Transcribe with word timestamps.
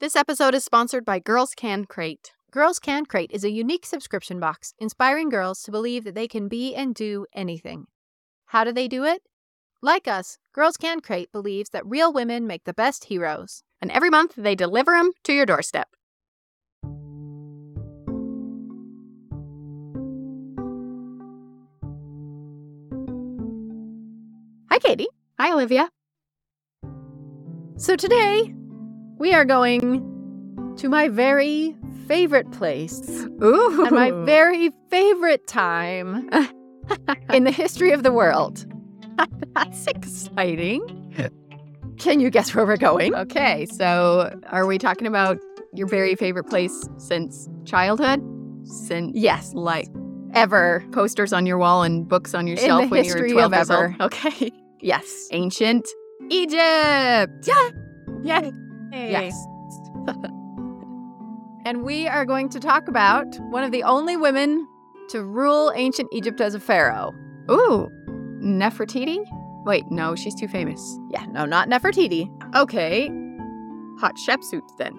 This 0.00 0.16
episode 0.16 0.54
is 0.54 0.64
sponsored 0.64 1.04
by 1.04 1.18
Girls 1.18 1.52
Can 1.54 1.84
Crate. 1.84 2.32
Girls 2.50 2.78
Can 2.78 3.04
Crate 3.04 3.30
is 3.34 3.44
a 3.44 3.50
unique 3.50 3.84
subscription 3.84 4.40
box 4.40 4.72
inspiring 4.78 5.28
girls 5.28 5.60
to 5.60 5.70
believe 5.70 6.04
that 6.04 6.14
they 6.14 6.26
can 6.26 6.48
be 6.48 6.74
and 6.74 6.94
do 6.94 7.26
anything. 7.34 7.84
How 8.46 8.64
do 8.64 8.72
they 8.72 8.88
do 8.88 9.04
it? 9.04 9.20
Like 9.82 10.08
us, 10.08 10.38
Girls 10.54 10.78
Can 10.78 11.00
Crate 11.00 11.30
believes 11.32 11.68
that 11.74 11.84
real 11.84 12.14
women 12.14 12.46
make 12.46 12.64
the 12.64 12.72
best 12.72 13.04
heroes, 13.04 13.62
and 13.78 13.90
every 13.90 14.08
month 14.08 14.32
they 14.38 14.54
deliver 14.54 14.92
them 14.92 15.10
to 15.24 15.34
your 15.34 15.44
doorstep. 15.44 15.88
Hi, 24.70 24.78
Katie. 24.78 25.08
Hi, 25.38 25.52
Olivia. 25.52 25.90
So 27.76 27.96
today 27.96 28.54
we 29.20 29.32
are 29.34 29.44
going 29.44 30.74
to 30.78 30.88
my 30.88 31.08
very 31.08 31.76
favorite 32.08 32.50
place 32.52 33.00
Ooh. 33.42 33.84
and 33.84 33.92
my 33.94 34.10
very 34.24 34.70
favorite 34.90 35.46
time 35.46 36.28
in 37.32 37.44
the 37.44 37.50
history 37.52 37.92
of 37.92 38.02
the 38.02 38.12
world. 38.12 38.64
That's 39.54 39.86
exciting. 39.86 40.80
Can 41.98 42.18
you 42.20 42.30
guess 42.30 42.54
where 42.54 42.64
we're 42.66 42.78
going? 42.78 43.14
Okay, 43.14 43.66
so 43.66 44.34
are 44.46 44.66
we 44.66 44.78
talking 44.78 45.06
about 45.06 45.38
your 45.74 45.86
very 45.86 46.14
favorite 46.14 46.44
place 46.44 46.88
since 46.96 47.48
childhood? 47.66 48.20
Since 48.64 49.12
Yes, 49.14 49.52
like 49.54 49.86
ever. 50.32 50.82
posters 50.92 51.32
on 51.32 51.44
your 51.44 51.58
wall 51.58 51.82
and 51.82 52.08
books 52.08 52.34
on 52.34 52.46
your 52.46 52.56
In 52.56 52.64
shelf 52.64 52.82
the 52.84 52.88
when 52.88 53.04
you 53.04 53.10
were 53.14 53.22
history 53.24 53.32
12 53.32 53.52
of 53.52 53.58
years 53.58 53.70
ever. 53.70 53.86
old? 53.88 54.00
Okay. 54.12 54.50
Yes. 54.80 55.28
Ancient 55.32 55.86
Egypt. 56.30 57.46
Yeah. 57.46 57.68
Yeah. 58.22 58.50
Yay. 58.92 59.10
Yes. 59.10 59.46
And 61.66 61.84
we 61.84 62.08
are 62.08 62.24
going 62.24 62.48
to 62.48 62.58
talk 62.58 62.88
about 62.88 63.38
one 63.50 63.62
of 63.64 63.70
the 63.70 63.82
only 63.82 64.16
women 64.16 64.66
to 65.10 65.22
rule 65.22 65.72
ancient 65.76 66.08
Egypt 66.10 66.40
as 66.40 66.54
a 66.54 66.60
pharaoh. 66.60 67.14
Ooh. 67.50 67.88
Nefertiti? 68.42 69.18
Wait, 69.66 69.84
no, 69.90 70.14
she's 70.14 70.34
too 70.34 70.48
famous. 70.48 70.98
Yeah, 71.10 71.26
no, 71.26 71.44
not 71.44 71.68
Nefertiti. 71.68 72.28
Okay. 72.56 73.10
Hatshepsut 74.00 74.62
then. 74.78 74.98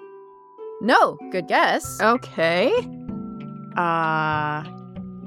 No, 0.81 1.17
good 1.31 1.47
guess. 1.47 1.99
Okay. 1.99 2.71
Uh 3.75 4.63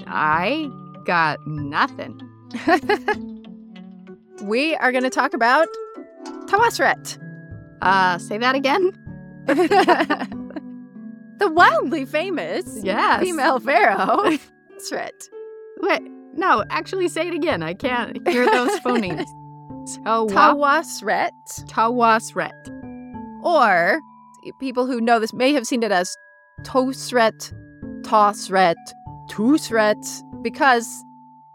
I 0.07 0.69
got 1.03 1.39
nothing. 1.45 2.21
we 4.43 4.75
are 4.75 4.91
going 4.91 5.03
to 5.03 5.09
talk 5.09 5.33
about 5.33 5.67
Tawosret. 6.45 7.17
Uh 7.81 8.17
say 8.17 8.37
that 8.37 8.55
again? 8.55 8.91
the 9.45 10.27
wildly 11.51 12.05
famous 12.05 12.79
Yes. 12.83 13.21
female 13.21 13.59
pharaoh. 13.59 13.97
Tawosret. 14.79 15.29
Wait, 15.81 16.01
no, 16.33 16.63
actually 16.69 17.07
say 17.07 17.27
it 17.27 17.33
again. 17.33 17.63
I 17.63 17.73
can't 17.73 18.25
hear 18.27 18.45
those 18.45 18.79
phonemes. 18.79 19.25
Tawa 20.05 20.29
Tawosret. 20.29 21.31
Tawosret. 21.67 22.71
Or 23.43 23.99
people 24.59 24.85
who 24.87 24.99
know 25.01 25.19
this 25.19 25.33
may 25.33 25.53
have 25.53 25.65
seen 25.67 25.83
it 25.83 25.91
as 25.91 26.15
Tosret, 26.63 27.53
Tosret, 28.01 28.75
Tusret, 29.29 30.23
because 30.41 30.87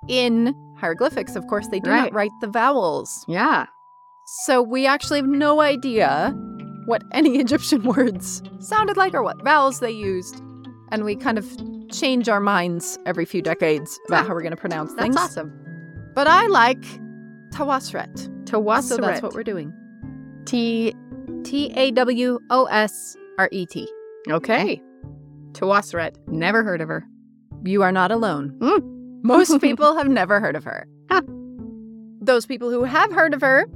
in 0.09 0.55
hieroglyphics, 0.77 1.35
of 1.37 1.47
course, 1.49 1.69
they 1.69 1.81
do 1.81 1.91
Right. 1.91 2.05
not 2.05 2.15
write 2.15 2.31
the 2.41 2.47
vowels. 2.49 3.25
Yeah. 3.29 3.67
So 4.45 4.63
we 4.63 4.87
actually 4.87 5.19
have 5.19 5.29
no 5.29 5.61
idea 5.61 6.35
what 6.87 7.03
any 7.13 7.39
Egyptian 7.39 7.83
words 7.83 8.43
sounded 8.61 8.97
like 8.97 9.15
or 9.15 9.23
what 9.23 9.43
vowels 9.43 9.81
they 9.81 9.91
used. 9.91 10.41
And 10.93 11.05
we 11.05 11.17
kind 11.17 11.39
of 11.39 11.47
change 11.91 12.29
our 12.29 12.41
minds 12.41 12.99
every 13.07 13.25
few 13.25 13.43
decades 13.43 13.99
about 14.09 14.27
how 14.27 14.35
we're 14.35 14.43
going 14.43 14.51
to 14.53 14.57
pronounce 14.57 14.93
That's 14.93 15.03
things. 15.03 15.17
awesome. 15.17 15.53
But 16.15 16.27
I 16.27 16.47
like 16.47 16.81
Tawosret. 17.53 18.29
Tawosret. 18.45 18.83
So 18.83 18.97
that's 18.97 19.23
what 19.23 19.35
we're 19.35 19.45
doing. 19.45 19.73
T. 20.47 20.95
T 21.45 21.73
A 21.77 21.91
W 21.93 22.39
O 22.51 22.65
S 22.67 23.17
R 23.39 23.49
E 23.53 23.67
T. 23.67 23.89
Okay. 24.29 24.81
Tawosret. 25.53 26.15
Never 26.29 26.63
heard 26.63 26.81
of 26.81 26.89
her. 26.89 27.05
You 27.65 27.83
are 27.83 27.93
not 27.93 28.11
alone. 28.11 28.57
Mm. 28.61 29.23
Most 29.23 29.61
people 29.61 29.97
have 29.97 30.09
never 30.09 30.41
heard 30.41 30.57
of 30.57 30.65
her. 30.65 30.87
Huh. 31.11 31.23
Those 32.21 32.47
people 32.47 32.71
who 32.71 32.85
have 32.85 33.13
heard 33.13 33.35
of 33.35 33.41
her, 33.41 33.67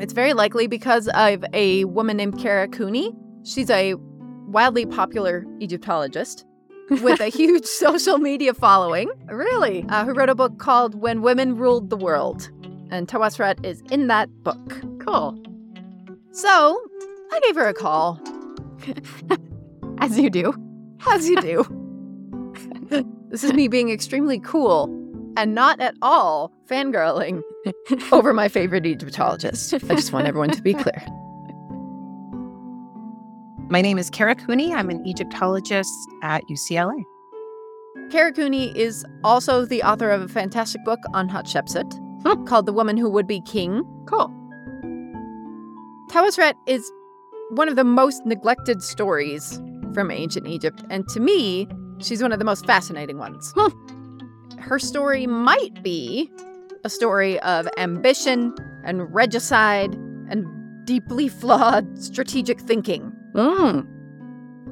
it's 0.00 0.12
very 0.12 0.32
likely 0.32 0.66
because 0.66 1.08
of 1.08 1.44
a 1.52 1.84
woman 1.86 2.16
named 2.16 2.38
Kara 2.38 2.68
Cooney. 2.68 3.12
She's 3.44 3.70
a 3.70 3.94
wildly 4.46 4.86
popular 4.86 5.44
Egyptologist 5.60 6.44
with 7.02 7.20
a 7.20 7.28
huge 7.28 7.64
social 7.66 8.18
media 8.18 8.54
following 8.54 9.10
Really? 9.26 9.84
uh, 9.88 10.04
who 10.04 10.12
wrote 10.14 10.28
a 10.30 10.34
book 10.34 10.58
called 10.58 10.94
When 10.94 11.22
Women 11.22 11.56
Ruled 11.56 11.90
the 11.90 11.96
World. 11.96 12.50
And 12.90 13.06
Tawosret 13.06 13.64
is 13.64 13.82
in 13.90 14.06
that 14.06 14.30
book. 14.42 14.80
Cool. 15.00 15.38
So 16.32 16.80
I 17.32 17.40
gave 17.40 17.56
her 17.56 17.66
a 17.68 17.74
call, 17.74 18.18
As 19.98 20.18
you 20.18 20.30
do. 20.30 20.54
as 21.06 21.28
you 21.28 21.36
do. 21.40 21.64
this 23.30 23.44
is 23.44 23.52
me 23.52 23.68
being 23.68 23.90
extremely 23.90 24.38
cool 24.40 24.84
and 25.36 25.54
not 25.54 25.80
at 25.80 25.94
all 26.02 26.52
fangirling 26.70 27.42
over 28.12 28.32
my 28.32 28.48
favorite 28.48 28.86
Egyptologist. 28.86 29.74
I 29.74 29.78
just 29.94 30.12
want 30.12 30.26
everyone 30.26 30.50
to 30.50 30.62
be 30.62 30.74
clear. 30.84 31.06
My 33.70 33.82
name 33.82 33.98
is 33.98 34.08
Kara 34.08 34.34
Cooney. 34.34 34.72
I'm 34.72 34.88
an 34.88 35.04
Egyptologist 35.06 35.92
at 36.22 36.42
UCLA. 36.50 37.04
Kara 38.10 38.32
Cooney 38.32 38.76
is 38.78 39.04
also 39.24 39.66
the 39.66 39.82
author 39.82 40.10
of 40.10 40.22
a 40.22 40.28
fantastic 40.28 40.82
book 40.84 41.00
on 41.12 41.28
Hatshepsut 41.28 41.92
hmm. 42.22 42.44
called 42.44 42.64
The 42.64 42.72
Woman 42.72 42.96
Who 42.96 43.10
Would 43.10 43.26
Be 43.26 43.42
King. 43.42 43.82
Cool. 44.06 44.34
Tawosret 46.10 46.54
is 46.66 46.90
one 47.50 47.68
of 47.68 47.76
the 47.76 47.84
most 47.84 48.24
neglected 48.24 48.82
stories 48.82 49.60
from 49.92 50.10
ancient 50.10 50.46
Egypt, 50.46 50.82
and 50.88 51.06
to 51.08 51.20
me, 51.20 51.68
she's 51.98 52.22
one 52.22 52.32
of 52.32 52.38
the 52.38 52.44
most 52.44 52.64
fascinating 52.64 53.18
ones. 53.18 53.52
Huh. 53.54 53.70
Her 54.58 54.78
story 54.78 55.26
might 55.26 55.82
be 55.82 56.30
a 56.84 56.90
story 56.90 57.38
of 57.40 57.68
ambition 57.76 58.54
and 58.84 59.12
regicide 59.14 59.94
and 60.30 60.46
deeply 60.86 61.28
flawed 61.28 61.98
strategic 62.02 62.60
thinking. 62.60 63.12
Mm. 63.34 63.86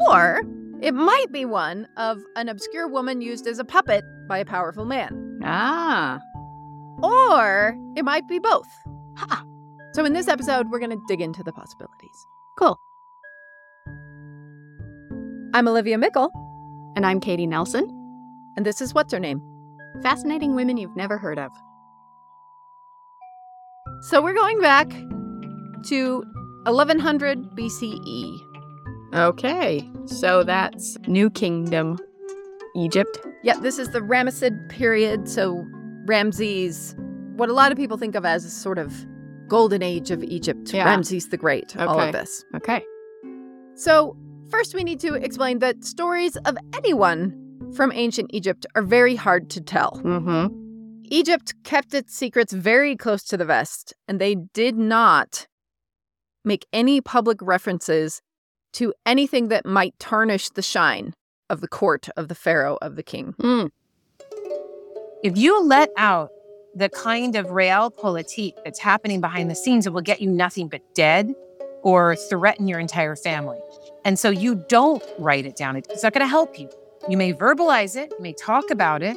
Or 0.08 0.42
it 0.80 0.94
might 0.94 1.26
be 1.32 1.44
one 1.44 1.88
of 1.96 2.22
an 2.36 2.48
obscure 2.48 2.88
woman 2.88 3.20
used 3.20 3.46
as 3.46 3.58
a 3.58 3.64
puppet 3.64 4.04
by 4.28 4.38
a 4.38 4.44
powerful 4.44 4.84
man. 4.84 5.40
Ah. 5.44 6.20
Or 7.02 7.76
it 7.96 8.04
might 8.04 8.26
be 8.28 8.38
both. 8.38 8.68
Ha. 9.16 9.44
So 9.94 10.04
in 10.04 10.12
this 10.12 10.28
episode, 10.28 10.70
we're 10.70 10.78
going 10.78 10.90
to 10.90 11.02
dig 11.08 11.20
into 11.20 11.42
the 11.42 11.52
possibilities. 11.52 12.26
Cool. 12.58 12.78
I'm 15.54 15.66
Olivia 15.68 15.96
Meikle, 15.96 16.30
And 16.96 17.06
I'm 17.06 17.20
Katie 17.20 17.46
Nelson. 17.46 17.84
and 18.56 18.64
this 18.66 18.80
is 18.82 18.92
What's 18.94 19.12
Her 19.12 19.18
Name? 19.20 19.40
Fascinating 20.02 20.54
women 20.54 20.76
you've 20.76 20.96
never 20.96 21.16
heard 21.16 21.38
of. 21.38 21.50
So 24.00 24.22
we're 24.22 24.34
going 24.34 24.60
back 24.60 24.88
to 25.84 26.24
1100 26.64 27.38
BCE. 27.56 28.40
Okay. 29.14 29.88
So 30.06 30.42
that's 30.44 30.96
New 31.06 31.30
Kingdom, 31.30 31.98
Egypt. 32.76 33.18
Yeah, 33.42 33.56
this 33.58 33.78
is 33.78 33.90
the 33.90 34.00
Ramessid 34.00 34.68
period. 34.68 35.28
So 35.28 35.64
Ramses, 36.06 36.94
what 37.36 37.48
a 37.48 37.52
lot 37.52 37.72
of 37.72 37.78
people 37.78 37.96
think 37.96 38.14
of 38.14 38.24
as 38.24 38.44
a 38.44 38.50
sort 38.50 38.78
of 38.78 38.94
golden 39.48 39.82
age 39.82 40.10
of 40.10 40.22
Egypt, 40.24 40.72
Yeah. 40.72 40.84
Ramses 40.84 41.28
the 41.28 41.36
Great, 41.36 41.76
all 41.76 41.96
Okay. 41.96 42.08
of 42.08 42.12
this. 42.12 42.44
Okay. 42.56 42.84
So, 43.74 44.16
first, 44.50 44.74
we 44.74 44.82
need 44.82 44.98
to 45.00 45.14
explain 45.14 45.58
that 45.60 45.84
stories 45.84 46.36
of 46.38 46.56
anyone 46.76 47.34
from 47.74 47.92
ancient 47.92 48.30
Egypt 48.32 48.66
are 48.74 48.82
very 48.82 49.14
hard 49.14 49.50
to 49.50 49.60
tell. 49.60 50.00
Mm-hmm. 50.04 50.65
Egypt 51.10 51.54
kept 51.64 51.94
its 51.94 52.14
secrets 52.14 52.52
very 52.52 52.96
close 52.96 53.22
to 53.24 53.36
the 53.36 53.44
vest, 53.44 53.94
and 54.08 54.20
they 54.20 54.34
did 54.34 54.76
not 54.76 55.46
make 56.44 56.66
any 56.72 57.00
public 57.00 57.38
references 57.42 58.22
to 58.74 58.92
anything 59.04 59.48
that 59.48 59.66
might 59.66 59.98
tarnish 59.98 60.50
the 60.50 60.62
shine 60.62 61.14
of 61.48 61.60
the 61.60 61.68
court 61.68 62.08
of 62.16 62.28
the 62.28 62.34
pharaoh 62.34 62.78
of 62.82 62.96
the 62.96 63.02
king. 63.02 63.34
Mm. 63.40 63.70
If 65.22 65.36
you 65.36 65.62
let 65.64 65.90
out 65.96 66.30
the 66.74 66.88
kind 66.88 67.36
of 67.36 67.46
realpolitik 67.46 68.52
that's 68.64 68.78
happening 68.78 69.20
behind 69.20 69.50
the 69.50 69.54
scenes, 69.54 69.86
it 69.86 69.92
will 69.92 70.02
get 70.02 70.20
you 70.20 70.30
nothing 70.30 70.68
but 70.68 70.82
dead 70.94 71.34
or 71.82 72.16
threaten 72.16 72.68
your 72.68 72.78
entire 72.78 73.16
family. 73.16 73.58
And 74.04 74.18
so 74.18 74.28
you 74.28 74.56
don't 74.68 75.02
write 75.18 75.46
it 75.46 75.56
down. 75.56 75.76
It's 75.76 76.02
not 76.02 76.12
going 76.12 76.24
to 76.24 76.28
help 76.28 76.58
you. 76.58 76.68
You 77.08 77.16
may 77.16 77.32
verbalize 77.32 77.96
it, 77.96 78.12
you 78.16 78.22
may 78.22 78.34
talk 78.34 78.70
about 78.70 79.02
it. 79.02 79.16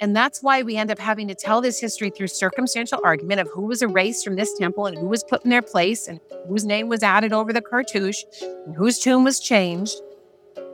And 0.00 0.16
that's 0.16 0.42
why 0.42 0.62
we 0.62 0.78
end 0.78 0.90
up 0.90 0.98
having 0.98 1.28
to 1.28 1.34
tell 1.34 1.60
this 1.60 1.78
history 1.78 2.08
through 2.08 2.28
circumstantial 2.28 3.00
argument 3.04 3.40
of 3.40 3.48
who 3.48 3.62
was 3.62 3.82
erased 3.82 4.24
from 4.24 4.34
this 4.34 4.56
temple 4.58 4.86
and 4.86 4.96
who 4.96 5.06
was 5.06 5.22
put 5.22 5.44
in 5.44 5.50
their 5.50 5.60
place 5.60 6.08
and 6.08 6.20
whose 6.48 6.64
name 6.64 6.88
was 6.88 7.02
added 7.02 7.34
over 7.34 7.52
the 7.52 7.60
cartouche 7.60 8.24
and 8.40 8.74
whose 8.74 8.98
tomb 8.98 9.24
was 9.24 9.38
changed. 9.38 10.00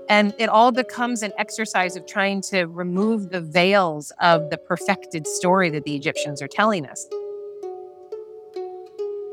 And 0.09 0.33
it 0.39 0.49
all 0.49 0.71
becomes 0.71 1.25
an 1.25 1.33
exercise 1.39 1.97
of 1.97 2.07
trying 2.07 2.41
to 2.43 2.67
remove 2.67 3.31
the 3.31 3.41
veils 3.41 4.13
of 4.21 4.51
the 4.51 4.59
perfected 4.59 5.27
story 5.27 5.71
that 5.71 5.83
the 5.83 5.97
Egyptians 5.97 6.41
are 6.41 6.47
telling 6.47 6.87
us. 6.87 7.09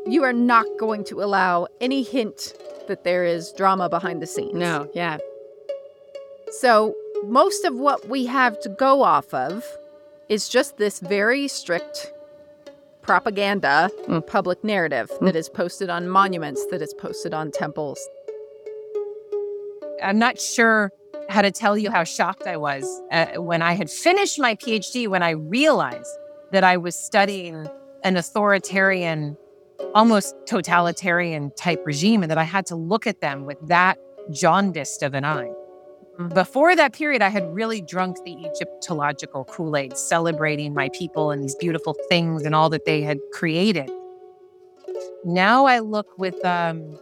You 0.07 0.23
are 0.23 0.33
not 0.33 0.65
going 0.79 1.03
to 1.05 1.21
allow 1.21 1.67
any 1.79 2.01
hint 2.01 2.55
that 2.87 3.03
there 3.03 3.23
is 3.23 3.53
drama 3.53 3.89
behind 3.89 4.23
the 4.23 4.27
scenes. 4.27 4.55
No, 4.55 4.89
yeah. 4.95 5.17
So, 6.49 6.95
most 7.25 7.63
of 7.63 7.75
what 7.75 8.09
we 8.09 8.25
have 8.25 8.59
to 8.61 8.69
go 8.69 9.03
off 9.03 9.33
of 9.33 9.63
is 10.33 10.49
just 10.49 10.77
this 10.77 10.99
very 10.99 11.47
strict 11.47 12.11
propaganda 13.03 13.91
Mm. 14.07 14.25
public 14.25 14.63
narrative 14.63 15.07
that 15.21 15.35
is 15.35 15.47
posted 15.47 15.89
on 15.91 16.09
monuments, 16.09 16.65
that 16.71 16.81
is 16.81 16.91
posted 16.95 17.33
on 17.35 17.51
temples. 17.51 17.99
I'm 20.01 20.17
not 20.17 20.39
sure 20.39 20.91
how 21.29 21.43
to 21.43 21.51
tell 21.51 21.77
you 21.77 21.91
how 21.91 22.03
shocked 22.03 22.47
I 22.47 22.57
was 22.57 22.83
uh, 23.11 23.27
when 23.49 23.61
I 23.61 23.73
had 23.73 23.89
finished 23.91 24.39
my 24.39 24.55
PhD, 24.55 25.07
when 25.07 25.21
I 25.21 25.31
realized 25.31 26.13
that 26.51 26.63
I 26.63 26.77
was 26.77 26.95
studying 26.95 27.67
an 28.03 28.17
authoritarian, 28.17 29.37
almost 29.93 30.35
totalitarian 30.47 31.51
type 31.51 31.81
regime, 31.85 32.23
and 32.23 32.31
that 32.31 32.39
I 32.39 32.43
had 32.43 32.65
to 32.67 32.75
look 32.75 33.05
at 33.05 33.21
them 33.21 33.45
with 33.45 33.59
that 33.67 33.99
jaundiced 34.31 35.03
of 35.03 35.13
an 35.13 35.25
eye. 35.25 35.51
Before 36.33 36.75
that 36.75 36.93
period, 36.93 37.23
I 37.23 37.29
had 37.29 37.55
really 37.55 37.81
drunk 37.81 38.17
the 38.23 38.33
Egyptological 38.45 39.45
Kool 39.45 39.75
Aid, 39.75 39.97
celebrating 39.97 40.73
my 40.73 40.89
people 40.93 41.31
and 41.31 41.43
these 41.43 41.55
beautiful 41.55 41.95
things 42.07 42.43
and 42.43 42.53
all 42.53 42.69
that 42.69 42.85
they 42.85 43.01
had 43.01 43.17
created. 43.31 43.89
Now 45.25 45.65
I 45.65 45.79
look 45.79 46.17
with 46.19 46.43
um, 46.45 46.99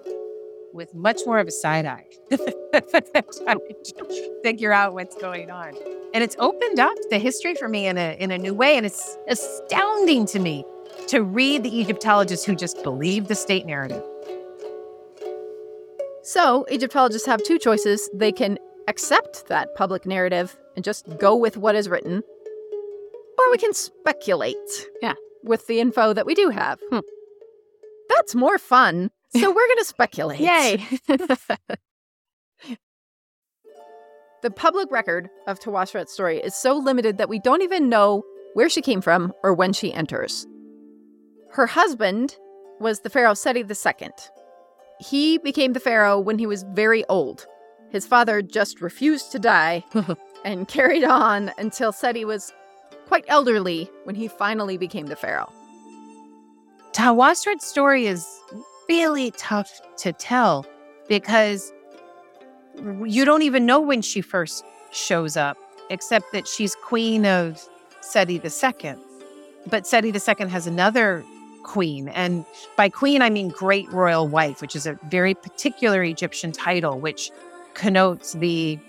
with 0.74 0.94
much 0.96 1.20
more 1.26 1.40
of 1.40 1.48
a 1.48 1.52
side 1.52 1.86
eye, 1.86 2.06
trying 2.32 3.60
to 3.60 4.40
figure 4.44 4.72
out 4.72 4.94
what's 4.94 5.16
going 5.18 5.52
on. 5.52 5.74
And 6.14 6.24
it's 6.24 6.38
opened 6.40 6.80
up 6.80 6.96
the 7.10 7.20
history 7.20 7.56
for 7.56 7.68
me 7.68 7.88
in 7.88 7.98
a 7.98 8.16
in 8.18 8.32
a 8.32 8.38
new 8.38 8.54
way, 8.54 8.78
and 8.78 8.86
it's 8.86 9.18
astounding 9.28 10.26
to 10.28 10.40
me 10.40 10.64
to 11.08 11.22
read 11.22 11.64
the 11.64 11.80
Egyptologists 11.82 12.46
who 12.46 12.56
just 12.56 12.82
believe 12.84 13.28
the 13.28 13.36
state 13.36 13.66
narrative. 13.66 14.04
So, 16.24 16.66
Egyptologists 16.72 17.26
have 17.28 17.44
two 17.44 17.58
choices. 17.58 18.10
They 18.14 18.32
can 18.32 18.60
accept 18.88 19.48
that 19.48 19.74
public 19.76 20.06
narrative 20.06 20.58
and 20.76 20.84
just 20.84 21.06
go 21.18 21.36
with 21.36 21.58
what 21.58 21.76
is 21.76 21.90
written, 21.90 22.22
or 23.38 23.52
we 23.52 23.58
can 23.58 23.74
speculate. 23.74 24.56
Yeah. 25.02 25.14
With 25.44 25.66
the 25.68 25.80
info 25.80 26.14
that 26.14 26.26
we 26.26 26.36
do 26.36 26.50
have. 26.50 26.80
Hmm. 26.92 27.00
That's 28.10 28.36
more 28.36 28.60
fun. 28.60 29.10
So, 29.36 29.50
we're 29.56 29.68
going 29.68 29.78
to 29.78 29.86
speculate. 29.86 30.40
Yay. 30.40 30.86
The 34.42 34.50
public 34.50 34.92
record 34.92 35.30
of 35.46 35.60
Tawosret's 35.60 36.12
story 36.12 36.40
is 36.40 36.56
so 36.56 36.76
limited 36.76 37.20
that 37.20 37.30
we 37.30 37.38
don't 37.38 37.62
even 37.62 37.90
know 37.90 38.24
where 38.56 38.70
she 38.70 38.82
came 38.82 39.00
from 39.00 39.34
or 39.44 39.54
when 39.54 39.72
she 39.72 39.94
enters. 39.94 40.48
Her 41.52 41.68
husband 41.68 42.36
was 42.80 43.02
the 43.02 43.10
pharaoh 43.12 43.36
Seti 43.36 43.60
II. 43.60 44.10
He 45.00 45.38
became 45.38 45.74
the 45.74 45.80
pharaoh 45.80 46.20
when 46.20 46.40
he 46.40 46.48
was 46.48 46.66
very 46.74 47.06
old. 47.06 47.46
His 47.92 48.08
father 48.08 48.42
just 48.42 48.82
refused 48.82 49.32
to 49.34 49.40
die 49.40 49.84
and 50.46 50.68
carried 50.68 51.04
on 51.04 51.52
until 51.58 51.92
Seti 51.92 52.26
was 52.26 52.54
quite 53.08 53.26
elderly 53.28 53.90
when 54.06 54.16
he 54.16 54.28
finally 54.28 54.78
became 54.78 55.08
the 55.08 55.16
pharaoh. 55.16 55.52
Tawosret's 56.94 57.66
story 57.66 58.08
is 58.08 58.26
really 58.88 59.32
tough 59.32 59.82
to 59.98 60.14
tell 60.14 60.66
because 61.08 61.74
you 63.04 63.26
don't 63.26 63.42
even 63.42 63.66
know 63.66 63.80
when 63.82 64.02
she 64.02 64.22
first 64.22 64.64
shows 64.92 65.36
up, 65.36 65.58
except 65.90 66.32
that 66.32 66.48
she's 66.48 66.76
queen 66.76 67.26
of 67.26 67.62
Seti 68.00 68.36
II. 68.36 68.96
But 69.68 69.86
Seti 69.86 70.10
II 70.10 70.48
has 70.48 70.68
another 70.68 71.24
queen. 71.64 72.08
And 72.10 72.46
by 72.76 72.90
queen, 72.90 73.22
I 73.22 73.30
mean 73.30 73.50
great 73.50 73.92
royal 73.92 74.28
wife, 74.28 74.62
which 74.62 74.76
is 74.76 74.86
a 74.88 74.98
very 75.10 75.34
particular 75.34 76.04
Egyptian 76.04 76.52
title, 76.52 77.00
which 77.00 77.32
connotes 77.74 78.34
the 78.34 78.80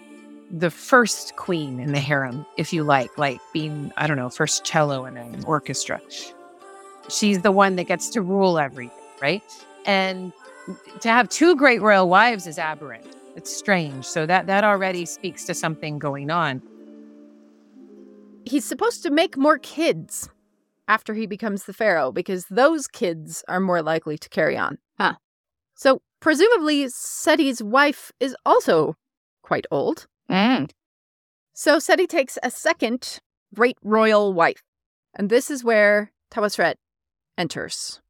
the 0.51 0.71
first 0.71 1.35
queen 1.37 1.81
in 1.81 1.93
the 1.93 2.01
harem, 2.01 2.45
if 2.59 2.75
you 2.75 2.85
like, 2.85 3.17
like 3.17 3.41
being, 3.55 3.91
I 3.97 4.07
don't 4.07 4.19
know, 4.19 4.29
first 4.29 4.65
cello 4.65 5.07
in 5.07 5.17
an 5.17 5.43
orchestra. 5.45 5.99
She's 7.09 7.41
the 7.41 7.51
one 7.51 7.77
that 7.77 7.85
gets 7.85 8.11
to 8.11 8.21
rule 8.21 8.59
everything, 8.59 8.99
right? 9.23 9.43
And 9.87 10.31
to 11.01 11.09
have 11.09 11.31
two 11.31 11.57
great 11.57 11.81
royal 11.81 12.09
wives 12.09 12.47
is 12.47 12.59
aberrant. 12.59 13.07
It's 13.35 13.55
strange. 13.55 14.05
So 14.05 14.27
that 14.27 14.47
that 14.47 14.63
already 14.63 15.07
speaks 15.07 15.45
to 15.45 15.55
something 15.55 15.99
going 15.99 16.31
on. 16.31 16.61
He's 18.45 18.65
supposed 18.65 19.03
to 19.05 19.11
make 19.11 19.37
more 19.37 19.59
kids 19.59 20.29
after 20.89 21.15
he 21.15 21.27
becomes 21.27 21.65
the 21.65 21.73
pharaoh 21.73 22.13
because 22.13 22.45
those 22.51 22.87
kids 22.87 23.45
are 23.49 23.61
more 23.61 23.83
likely 23.83 24.19
to 24.19 24.29
carry 24.29 24.57
on. 24.57 24.79
Huh. 24.99 25.15
So, 25.75 26.03
presumably, 26.23 26.87
Seti's 26.89 27.63
wife 27.63 28.13
is 28.21 28.35
also 28.47 28.97
quite 29.43 29.67
old. 29.71 30.07
Mm. 30.31 30.71
So, 31.53 31.79
Seti 31.79 32.07
takes 32.07 32.39
a 32.43 32.51
second 32.51 33.19
great 33.55 33.77
royal 33.83 34.33
wife. 34.33 34.63
And 35.15 35.29
this 35.29 35.51
is 35.51 35.63
where 35.63 36.13
Tawosret 36.33 36.77
enters. 37.37 38.01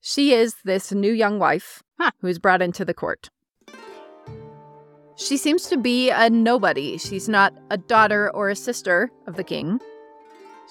She 0.00 0.32
is 0.32 0.56
this 0.64 0.90
new 0.90 1.12
young 1.12 1.38
wife 1.38 1.84
Huh. 2.00 2.10
who 2.20 2.26
is 2.26 2.40
brought 2.40 2.62
into 2.62 2.84
the 2.84 2.94
court. 2.94 3.30
She 5.14 5.36
seems 5.36 5.68
to 5.68 5.76
be 5.76 6.10
a 6.10 6.28
nobody. 6.28 6.98
She's 6.98 7.28
not 7.28 7.54
a 7.70 7.76
daughter 7.76 8.34
or 8.34 8.48
a 8.48 8.56
sister 8.56 9.12
of 9.28 9.36
the 9.36 9.44
king. 9.44 9.78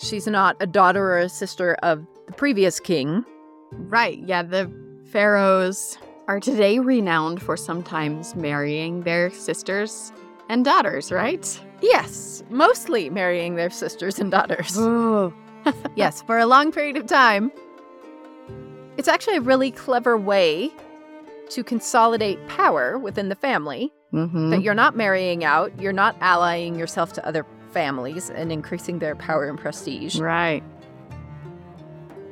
She's 0.01 0.27
not 0.27 0.57
a 0.59 0.67
daughter 0.67 1.13
or 1.13 1.19
a 1.19 1.29
sister 1.29 1.77
of 1.83 2.05
the 2.27 2.33
previous 2.33 2.79
king. 2.79 3.23
Right. 3.71 4.19
Yeah. 4.25 4.43
The 4.43 4.69
pharaohs 5.11 5.97
are 6.27 6.39
today 6.39 6.79
renowned 6.79 7.41
for 7.41 7.57
sometimes 7.57 8.35
marrying 8.35 9.01
their 9.03 9.29
sisters 9.31 10.11
and 10.49 10.63
daughters, 10.65 11.11
right? 11.11 11.59
Yes, 11.81 12.43
mostly 12.49 13.09
marrying 13.09 13.55
their 13.55 13.69
sisters 13.69 14.19
and 14.19 14.31
daughters. 14.31 14.77
Yes, 15.95 16.23
for 16.23 16.39
a 16.39 16.47
long 16.47 16.71
period 16.71 16.97
of 16.97 17.05
time. 17.05 17.51
It's 18.97 19.07
actually 19.07 19.37
a 19.37 19.41
really 19.41 19.69
clever 19.69 20.17
way 20.17 20.71
to 21.51 21.63
consolidate 21.63 22.39
power 22.47 22.97
within 22.97 23.29
the 23.29 23.35
family 23.35 23.91
Mm-hmm. 24.13 24.49
that 24.49 24.61
you're 24.61 24.73
not 24.73 24.97
marrying 24.97 25.45
out, 25.45 25.71
you're 25.79 25.93
not 25.93 26.17
allying 26.19 26.77
yourself 26.77 27.13
to 27.13 27.25
other 27.25 27.45
families 27.69 28.29
and 28.29 28.51
increasing 28.51 28.99
their 28.99 29.15
power 29.15 29.47
and 29.47 29.57
prestige. 29.57 30.19
Right. 30.19 30.61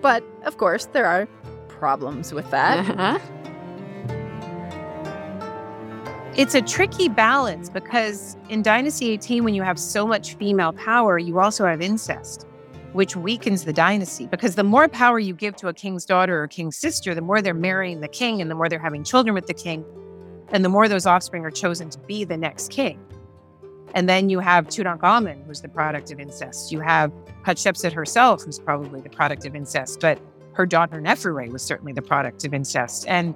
But 0.02 0.22
of 0.44 0.58
course, 0.58 0.88
there 0.88 1.06
are 1.06 1.26
problems 1.70 2.34
with 2.34 2.50
that. 2.52 2.80
Uh-huh. 3.00 3.20
It's 6.40 6.56
a 6.56 6.62
tricky 6.62 7.10
balance 7.10 7.70
because 7.70 8.38
in 8.48 8.62
Dynasty 8.62 9.10
18, 9.10 9.44
when 9.44 9.54
you 9.54 9.62
have 9.62 9.78
so 9.78 10.08
much 10.08 10.36
female 10.36 10.72
power, 10.72 11.20
you 11.20 11.38
also 11.38 11.66
have 11.66 11.82
incest, 11.82 12.48
which 12.94 13.14
weakens 13.18 13.66
the 13.66 13.74
dynasty. 13.74 14.26
Because 14.26 14.56
the 14.56 14.64
more 14.64 14.88
power 14.88 15.20
you 15.20 15.34
give 15.34 15.58
to 15.58 15.68
a 15.68 15.74
king's 15.74 16.06
daughter 16.06 16.42
or 16.42 16.48
king's 16.48 16.78
sister, 16.78 17.14
the 17.14 17.20
more 17.20 17.42
they're 17.42 17.54
marrying 17.54 18.00
the 18.00 18.08
king 18.08 18.40
and 18.40 18.50
the 18.50 18.56
more 18.56 18.70
they're 18.70 18.80
having 18.80 19.04
children 19.04 19.34
with 19.34 19.48
the 19.48 19.54
king, 19.54 19.84
and 20.54 20.64
the 20.64 20.70
more 20.70 20.88
those 20.88 21.06
offspring 21.06 21.44
are 21.44 21.52
chosen 21.52 21.90
to 21.90 22.00
be 22.00 22.24
the 22.24 22.38
next 22.38 22.72
king. 22.72 22.98
And 23.94 24.08
then 24.08 24.30
you 24.30 24.40
have 24.40 24.68
Tutankhamun, 24.68 25.46
who's 25.46 25.60
the 25.60 25.68
product 25.68 26.10
of 26.10 26.22
incest. 26.22 26.72
You 26.72 26.80
have 26.80 27.12
Hatshepsut 27.46 27.92
herself, 27.92 28.44
who's 28.44 28.60
probably 28.60 29.02
the 29.02 29.10
product 29.10 29.46
of 29.46 29.58
incest, 29.58 30.00
but 30.00 30.18
her 30.54 30.66
daughter 30.66 31.02
Neferure 31.02 31.52
was 31.52 31.64
certainly 31.64 31.92
the 31.92 32.02
product 32.02 32.46
of 32.46 32.54
incest. 32.54 33.06
And 33.10 33.36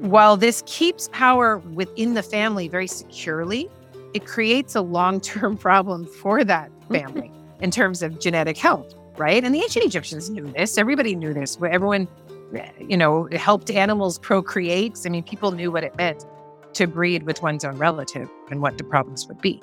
while 0.00 0.36
this 0.36 0.62
keeps 0.66 1.08
power 1.12 1.58
within 1.58 2.14
the 2.14 2.22
family 2.22 2.68
very 2.68 2.86
securely, 2.86 3.68
it 4.14 4.26
creates 4.26 4.74
a 4.74 4.80
long 4.80 5.20
term 5.20 5.56
problem 5.68 6.06
for 6.06 6.44
that 6.44 6.70
mm-hmm. 6.70 6.94
family 6.94 7.32
in 7.60 7.70
terms 7.70 8.02
of 8.02 8.18
genetic 8.18 8.56
health, 8.56 8.94
right? 9.16 9.44
And 9.44 9.54
the 9.54 9.60
ancient 9.60 9.84
Egyptians 9.84 10.30
knew 10.30 10.50
this. 10.52 10.78
Everybody 10.78 11.14
knew 11.14 11.34
this. 11.34 11.58
Everyone, 11.62 12.08
eh, 12.56 12.70
you 12.80 12.96
know, 12.96 13.28
helped 13.32 13.70
animals 13.70 14.18
procreate. 14.18 14.98
I 15.04 15.10
mean, 15.10 15.22
people 15.22 15.52
knew 15.52 15.70
what 15.70 15.84
it 15.84 15.96
meant. 15.96 16.26
to 16.72 16.86
breed 16.86 17.24
with 17.24 17.42
one's 17.42 17.64
own 17.64 17.76
relative 17.78 18.30
and 18.48 18.62
what 18.62 18.78
the 18.78 18.84
problems 18.84 19.26
would 19.26 19.40
be. 19.40 19.60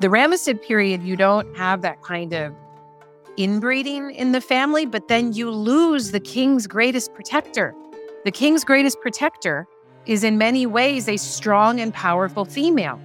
The 0.00 0.08
Ramessid 0.08 0.60
period, 0.66 1.04
you 1.04 1.14
don't 1.14 1.56
have 1.56 1.82
that 1.82 2.02
kind 2.02 2.32
of 2.32 2.52
inbreeding 3.36 4.10
in 4.10 4.32
the 4.32 4.40
family, 4.40 4.84
but 4.84 5.06
then 5.06 5.32
you 5.32 5.48
lose 5.48 6.10
the 6.10 6.18
king's 6.18 6.66
greatest 6.66 7.14
protector. 7.14 7.72
The 8.24 8.30
king's 8.30 8.64
greatest 8.64 9.00
protector 9.00 9.66
is 10.04 10.24
in 10.24 10.36
many 10.36 10.66
ways 10.66 11.08
a 11.08 11.16
strong 11.16 11.80
and 11.80 11.92
powerful 11.94 12.44
female. 12.44 13.00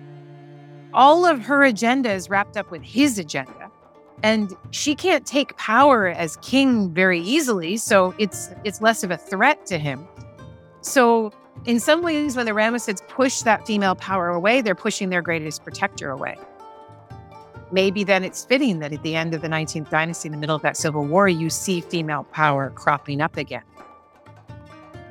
All 0.94 1.26
of 1.26 1.42
her 1.42 1.64
agenda 1.64 2.12
is 2.12 2.30
wrapped 2.30 2.58
up 2.58 2.70
with 2.70 2.82
his 2.82 3.18
agenda. 3.18 3.72
And 4.24 4.54
she 4.72 4.96
can't 4.96 5.26
take 5.26 5.56
power 5.58 6.08
as 6.08 6.38
king 6.38 6.94
very 6.94 7.22
easily, 7.22 7.78
so 7.78 8.14
it's 8.18 8.50
it's 8.64 8.82
less 8.82 9.04
of 9.04 9.12
a 9.12 9.18
threat 9.18 9.66
to 9.68 9.78
him. 9.78 10.08
So 10.82 11.32
in 11.66 11.80
some 11.80 12.02
ways, 12.02 12.36
when 12.36 12.46
the 12.46 12.54
Ramessids 12.54 13.06
push 13.08 13.42
that 13.42 13.66
female 13.66 13.96
power 13.96 14.30
away, 14.30 14.62
they're 14.62 14.76
pushing 14.76 15.10
their 15.10 15.22
greatest 15.22 15.64
protector 15.64 16.12
away. 16.12 16.38
Maybe 17.72 18.04
then 18.04 18.24
it's 18.24 18.46
fitting 18.46 18.80
that 18.80 18.94
at 18.94 19.04
the 19.04 19.16
end 19.16 19.34
of 19.34 19.42
the 19.42 19.48
19th 19.48 19.90
dynasty, 19.90 20.28
in 20.28 20.32
the 20.32 20.38
middle 20.38 20.56
of 20.56 20.62
that 20.62 20.78
civil 20.78 21.06
war, 21.06 21.28
you 21.28 21.50
see 21.50 21.82
female 21.82 22.24
power 22.32 22.70
cropping 22.70 23.22
up 23.22 23.38
again. 23.38 23.64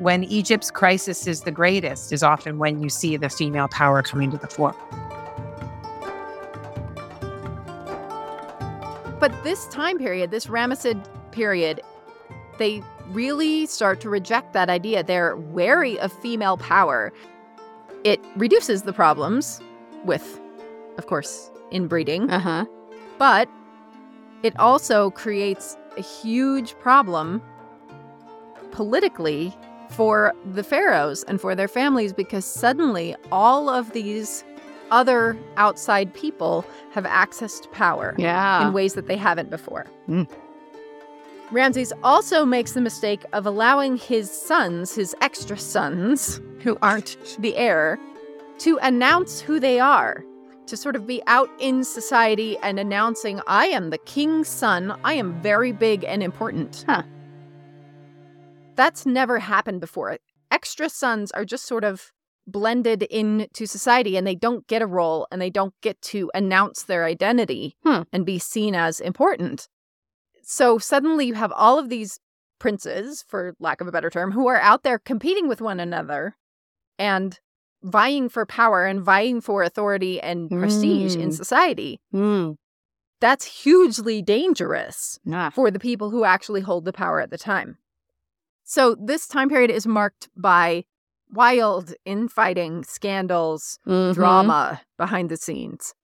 When 0.00 0.24
Egypt's 0.24 0.72
crisis 0.72 1.26
is 1.28 1.42
the 1.42 1.52
greatest, 1.52 2.12
is 2.12 2.24
often 2.24 2.58
when 2.58 2.82
you 2.82 2.88
see 2.88 3.16
the 3.16 3.28
female 3.28 3.68
power 3.68 4.02
coming 4.02 4.30
to 4.32 4.36
the 4.36 4.48
fore. 4.48 4.74
But 9.20 9.32
this 9.44 9.66
time 9.68 9.98
period, 9.98 10.32
this 10.32 10.46
Ramessid 10.46 11.02
period, 11.30 11.80
they 12.58 12.82
really 13.08 13.66
start 13.66 14.00
to 14.00 14.10
reject 14.10 14.52
that 14.52 14.68
idea. 14.68 15.04
They're 15.04 15.36
wary 15.36 15.98
of 16.00 16.12
female 16.12 16.56
power. 16.56 17.12
It 18.02 18.20
reduces 18.36 18.82
the 18.82 18.92
problems 18.92 19.60
with, 20.04 20.40
of 20.98 21.06
course, 21.06 21.50
inbreeding. 21.70 22.30
Uh 22.30 22.40
huh. 22.40 22.66
But 23.16 23.48
it 24.42 24.58
also 24.58 25.10
creates 25.10 25.76
a 25.96 26.02
huge 26.02 26.76
problem 26.80 27.40
politically 28.72 29.56
for 29.96 30.34
the 30.52 30.62
pharaohs 30.64 31.22
and 31.24 31.40
for 31.40 31.54
their 31.54 31.68
families 31.68 32.12
because 32.12 32.44
suddenly 32.44 33.14
all 33.32 33.68
of 33.68 33.92
these 33.92 34.44
other 34.90 35.36
outside 35.56 36.12
people 36.14 36.64
have 36.92 37.06
access 37.06 37.58
to 37.60 37.68
power 37.68 38.14
Yeah. 38.18 38.66
in 38.66 38.72
ways 38.72 38.94
that 38.94 39.06
they 39.06 39.16
haven't 39.16 39.50
before. 39.50 39.86
Mm. 40.08 40.28
Ramses 41.50 41.92
also 42.02 42.44
makes 42.44 42.72
the 42.72 42.80
mistake 42.80 43.22
of 43.32 43.46
allowing 43.46 43.96
his 43.96 44.30
sons, 44.30 44.94
his 44.94 45.14
extra 45.20 45.56
sons, 45.58 46.40
who 46.60 46.76
aren't 46.82 47.16
the 47.38 47.56
heir, 47.56 47.98
to 48.58 48.78
announce 48.82 49.40
who 49.40 49.60
they 49.60 49.78
are, 49.78 50.24
to 50.66 50.76
sort 50.76 50.96
of 50.96 51.06
be 51.06 51.22
out 51.26 51.50
in 51.58 51.84
society 51.84 52.56
and 52.62 52.80
announcing, 52.80 53.40
I 53.46 53.66
am 53.66 53.90
the 53.90 53.98
king's 53.98 54.48
son, 54.48 54.96
I 55.04 55.14
am 55.14 55.40
very 55.42 55.72
big 55.72 56.04
and 56.04 56.22
important. 56.22 56.84
Huh. 56.88 57.02
That's 58.76 59.06
never 59.06 59.38
happened 59.38 59.80
before. 59.80 60.18
Extra 60.50 60.88
sons 60.88 61.30
are 61.32 61.44
just 61.44 61.66
sort 61.66 61.84
of 61.84 62.10
blended 62.46 63.02
into 63.04 63.66
society 63.66 64.16
and 64.16 64.26
they 64.26 64.34
don't 64.34 64.66
get 64.66 64.82
a 64.82 64.86
role 64.86 65.26
and 65.32 65.40
they 65.40 65.48
don't 65.50 65.74
get 65.80 66.00
to 66.02 66.30
announce 66.34 66.82
their 66.82 67.04
identity 67.04 67.76
Hmm. 67.84 68.02
and 68.12 68.26
be 68.26 68.38
seen 68.38 68.74
as 68.74 69.00
important. 69.00 69.68
So 70.42 70.76
suddenly 70.78 71.26
you 71.26 71.34
have 71.34 71.52
all 71.52 71.78
of 71.78 71.88
these 71.88 72.20
princes, 72.58 73.24
for 73.28 73.54
lack 73.58 73.80
of 73.80 73.86
a 73.88 73.92
better 73.92 74.10
term, 74.10 74.32
who 74.32 74.46
are 74.48 74.60
out 74.60 74.82
there 74.82 74.98
competing 74.98 75.48
with 75.48 75.60
one 75.62 75.80
another 75.80 76.36
and 76.98 77.38
vying 77.82 78.28
for 78.28 78.44
power 78.46 78.84
and 78.86 79.00
vying 79.02 79.40
for 79.40 79.62
authority 79.62 80.20
and 80.20 80.50
prestige 80.50 81.16
in 81.16 81.30
Mm. 81.30 81.34
society. 81.34 82.00
Mm. 82.12 82.56
That's 83.20 83.44
hugely 83.62 84.20
dangerous 84.22 85.18
Yeah. 85.24 85.50
for 85.50 85.70
the 85.70 85.78
people 85.78 86.10
who 86.10 86.24
actually 86.24 86.60
hold 86.60 86.84
the 86.84 86.92
power 86.92 87.20
at 87.20 87.30
the 87.30 87.38
time. 87.38 87.78
So 88.64 88.96
this 88.98 89.26
time 89.26 89.48
period 89.48 89.70
is 89.70 89.86
marked 89.86 90.28
by 90.36 90.84
wild 91.30 91.94
infighting, 92.04 92.84
scandals, 92.84 93.78
Mhm. 93.86 94.14
drama 94.14 94.80
behind 94.96 95.30
the 95.30 95.36
scenes. 95.36 95.94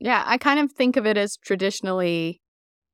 Yeah, 0.00 0.22
I 0.26 0.38
kind 0.38 0.60
of 0.60 0.72
think 0.72 0.96
of 0.96 1.06
it 1.06 1.16
as 1.16 1.36
traditionally, 1.36 2.40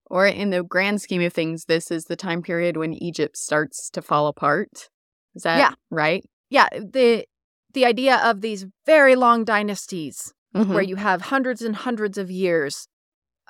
or 0.06 0.26
in 0.26 0.50
the 0.50 0.62
grand 0.62 1.00
scheme 1.02 1.23
of 1.23 1.33
things, 1.33 1.64
this 1.66 1.90
is 1.90 2.04
the 2.04 2.16
time 2.16 2.42
period 2.42 2.76
when 2.76 2.92
Egypt 2.94 3.37
starts 3.37 3.88
to 3.90 4.02
fall 4.02 4.26
apart. 4.26 4.88
Is 5.35 5.42
that 5.42 5.59
Yeah. 5.59 5.75
right? 5.90 6.25
Yeah, 6.50 6.68
the 6.71 7.26
the 7.73 7.85
idea 7.85 8.18
of 8.18 8.40
these 8.40 8.66
very 8.87 9.16
long 9.16 9.44
dynasties 9.44 10.33
Mhm. 10.54 10.68
where 10.73 10.83
you 10.83 10.94
have 10.94 11.23
hundreds 11.23 11.61
and 11.61 11.75
hundreds 11.75 12.16
of 12.16 12.30
years 12.30 12.87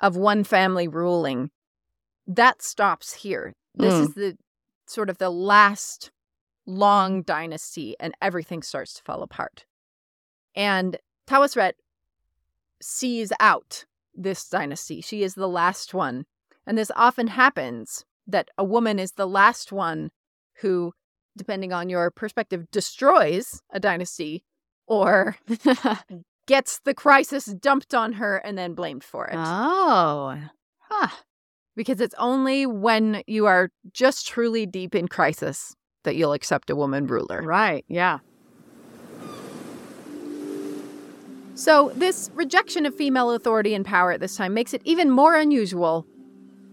of 0.01 0.17
one 0.17 0.43
family 0.43 0.87
ruling, 0.87 1.51
that 2.25 2.63
stops 2.63 3.13
here. 3.13 3.53
This 3.75 3.93
Mm. 3.93 4.01
is 4.01 4.13
the 4.15 4.37
sort 4.87 5.09
of 5.09 5.17
the 5.17 5.29
last 5.29 6.11
long 6.65 7.21
dynasty, 7.21 7.95
and 7.99 8.13
everything 8.21 8.61
starts 8.61 8.93
to 8.95 9.03
fall 9.03 9.21
apart. 9.21 9.65
And 10.55 10.97
Tawosret 11.27 11.73
sees 12.81 13.31
out 13.39 13.85
this 14.13 14.47
dynasty. 14.47 15.01
She 15.01 15.23
is 15.23 15.35
the 15.35 15.49
last 15.49 15.93
one. 15.93 16.25
And 16.65 16.77
this 16.77 16.91
often 16.95 17.27
happens 17.27 18.05
that 18.27 18.49
a 18.57 18.63
woman 18.63 18.97
is 18.97 19.13
the 19.13 19.27
last 19.27 19.71
one 19.71 20.11
who, 20.61 20.93
depending 21.37 21.73
on 21.73 21.89
your 21.89 22.09
perspective, 22.09 22.69
destroys 22.71 23.61
a 23.71 23.79
dynasty 23.79 24.43
or 24.87 25.37
mm. 25.47 26.23
gets 26.47 26.79
the 26.79 26.93
crisis 26.93 27.45
dumped 27.45 27.93
on 27.93 28.13
her 28.13 28.37
and 28.37 28.57
then 28.57 28.73
blamed 28.73 29.03
for 29.03 29.27
it. 29.27 29.35
oh. 29.35 30.37
Huh. 30.89 31.07
Because 31.75 31.99
it's 31.99 32.15
only 32.17 32.65
when 32.65 33.21
you 33.27 33.45
are 33.47 33.69
just 33.91 34.27
truly 34.27 34.65
deep 34.65 34.95
in 34.95 35.07
crisis 35.07 35.75
that 36.03 36.15
you'll 36.15 36.33
accept 36.33 36.69
a 36.69 36.75
woman 36.75 37.05
ruler. 37.07 37.41
Right. 37.41 37.83
Yeah. 37.87 38.19
So, 41.55 41.91
this 41.95 42.29
rejection 42.33 42.85
of 42.85 42.93
female 42.95 43.31
authority 43.31 43.73
and 43.73 43.85
power 43.85 44.11
at 44.11 44.19
this 44.19 44.35
time 44.35 44.53
makes 44.53 44.73
it 44.73 44.81
even 44.83 45.09
more 45.09 45.35
unusual 45.35 46.05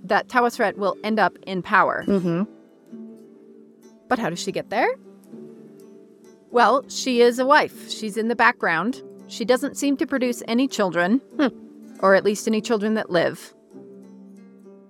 that 0.05 0.27
Tawosret 0.29 0.77
will 0.77 0.97
end 1.05 1.21
up 1.21 1.37
in 1.47 1.63
power. 1.63 2.05
Mm-hmm. 2.07 2.43
But 4.09 4.19
how 4.19 4.29
does 4.29 4.41
she 4.41 4.51
get 4.51 4.71
there? 4.71 4.89
Well, 6.51 6.85
she 6.89 7.21
is 7.23 7.39
a 7.39 7.47
wife. 7.47 7.91
She's 7.91 8.17
in 8.17 8.27
the 8.29 8.35
background. 8.35 9.03
She 9.29 9.45
doesn't 9.45 9.77
seem 9.77 9.97
to 9.99 10.07
produce 10.07 10.43
any 10.49 10.67
children, 10.67 11.19
Hmm. 11.39 11.47
or 12.01 12.15
at 12.17 12.25
least 12.25 12.47
any 12.49 12.61
children 12.61 12.95
that 12.95 13.09
live. 13.09 13.55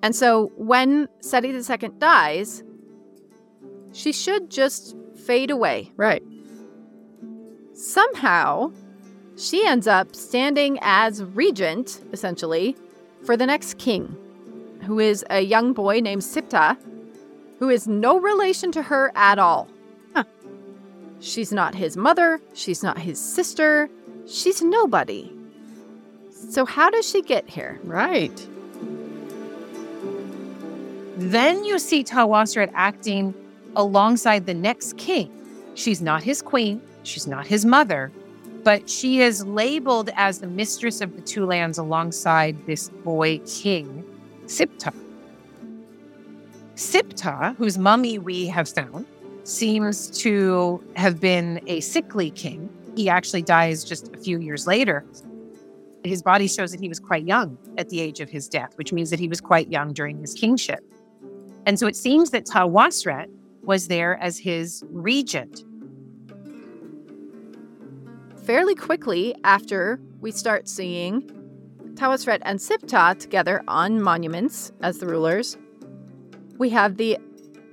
And 0.03 0.15
so 0.17 0.51
when 0.57 1.09
Seti 1.21 1.49
II 1.49 1.91
dies, 1.99 2.63
she 3.93 4.13
should 4.13 4.51
just 4.51 4.97
fade 5.27 5.51
away. 5.51 5.93
Right. 5.97 6.23
Somehow, 7.75 8.73
she 9.37 9.67
ends 9.67 9.87
up 9.87 10.15
standing 10.15 10.79
as 10.83 11.23
regent, 11.25 12.03
essentially, 12.13 12.77
for 13.25 13.37
the 13.37 13.47
next 13.47 13.79
king, 13.79 14.17
who 14.83 14.99
is 14.99 15.25
a 15.31 15.41
young 15.41 15.73
boy 15.73 16.01
named 16.01 16.23
Siptah, 16.23 16.77
who 17.59 17.69
is 17.71 17.87
no 17.87 18.19
relation 18.19 18.73
to 18.73 18.83
her 18.83 19.13
at 19.15 19.39
all. 19.39 19.69
Huh. 20.15 20.25
She's 21.21 21.53
not 21.53 21.75
his 21.75 21.97
mother, 21.97 22.41
she's 22.55 22.83
not 22.83 22.99
his 22.99 23.21
sister, 23.21 23.89
she's 24.27 24.63
nobody. 24.63 25.33
So, 26.51 26.65
how 26.65 26.91
does 26.91 27.09
she 27.09 27.23
get 27.23 27.49
here? 27.49 27.81
Right. 27.85 28.49
Then 31.31 31.65
you 31.65 31.79
see 31.79 32.03
Tawosret 32.03 32.73
acting 32.75 33.33
alongside 33.77 34.45
the 34.45 34.55
next 34.55 34.97
king. 34.99 35.31
She's 35.75 36.03
not 36.03 36.25
his 36.25 36.43
queen, 36.43 36.83
she's 37.05 37.29
not 37.29 37.47
his 37.47 37.65
mother, 37.65 38.11
but 38.65 38.91
she 38.91 39.21
is 39.21 39.47
labeled 39.47 40.11
as 40.17 40.41
the 40.41 40.49
mistress 40.49 41.01
of 41.01 41.15
the 41.15 41.23
two 41.23 41.47
lands 41.47 41.79
alongside 41.79 42.67
this 42.67 42.89
boy 42.89 43.39
king, 43.47 44.05
Siptah. 44.47 44.93
Siptah, 46.75 47.55
whose 47.57 47.79
mummy 47.79 48.19
we 48.19 48.49
have 48.49 48.69
found, 48.69 49.07
seems 49.45 50.11
to 50.23 50.83
have 50.97 51.21
been 51.21 51.61
a 51.69 51.79
sickly 51.81 52.33
king. 52.33 52.69
He 52.97 53.09
actually 53.09 53.43
dies 53.43 53.85
just 53.85 54.13
a 54.13 54.19
few 54.19 54.41
years 54.41 54.67
later. 54.67 55.05
His 56.03 56.21
body 56.21 56.49
shows 56.49 56.73
that 56.73 56.81
he 56.81 56.89
was 56.89 56.99
quite 56.99 57.25
young 57.25 57.57
at 57.79 57.91
the 57.91 58.01
age 58.01 58.19
of 58.19 58.29
his 58.29 58.49
death, 58.49 58.77
which 58.77 58.93
means 58.93 59.09
that 59.11 59.21
he 59.21 59.29
was 59.29 59.41
quite 59.41 59.71
young 59.71 59.93
during 59.93 60.19
his 60.19 60.35
kingship. 60.35 60.85
And 61.67 61.79
so 61.79 61.87
it 61.87 61.97
seems 61.97 62.31
that 62.31 62.45
Tawosret 62.47 63.29
was 63.63 63.89
there 63.89 64.17
as 64.19 64.39
his 64.39 64.83
regent. 64.91 65.65
Fairly 68.45 68.75
quickly 68.75 69.35
after 69.45 70.01
we 70.21 70.33
start 70.33 70.69
seeing 70.69 71.23
Tawosret 71.95 72.41
and 72.43 72.59
Sipta 72.59 73.17
together 73.19 73.63
on 73.69 74.03
monuments 74.03 74.73
as 74.83 74.99
the 74.99 75.07
rulers, 75.07 75.57
we 76.59 76.69
have 76.71 76.97
the 76.97 77.19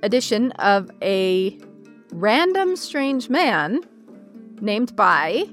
addition 0.02 0.52
of 0.52 0.90
a 1.02 1.58
random 2.12 2.76
strange 2.76 3.28
man 3.28 3.80
named 4.60 4.94
Bai, 4.94 5.44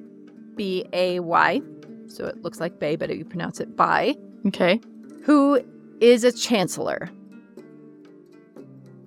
B 0.56 0.86
A 0.94 1.20
Y. 1.20 1.62
So 2.08 2.25
it 2.25 2.41
looks 2.44 2.60
like 2.60 2.79
Bay, 2.79 2.96
but 2.96 3.15
you 3.15 3.25
pronounce 3.25 3.60
it 3.60 3.75
Bai, 3.75 4.15
Okay. 4.46 4.79
who 5.24 5.60
is 6.00 6.24
a 6.24 6.32
chancellor. 6.32 7.10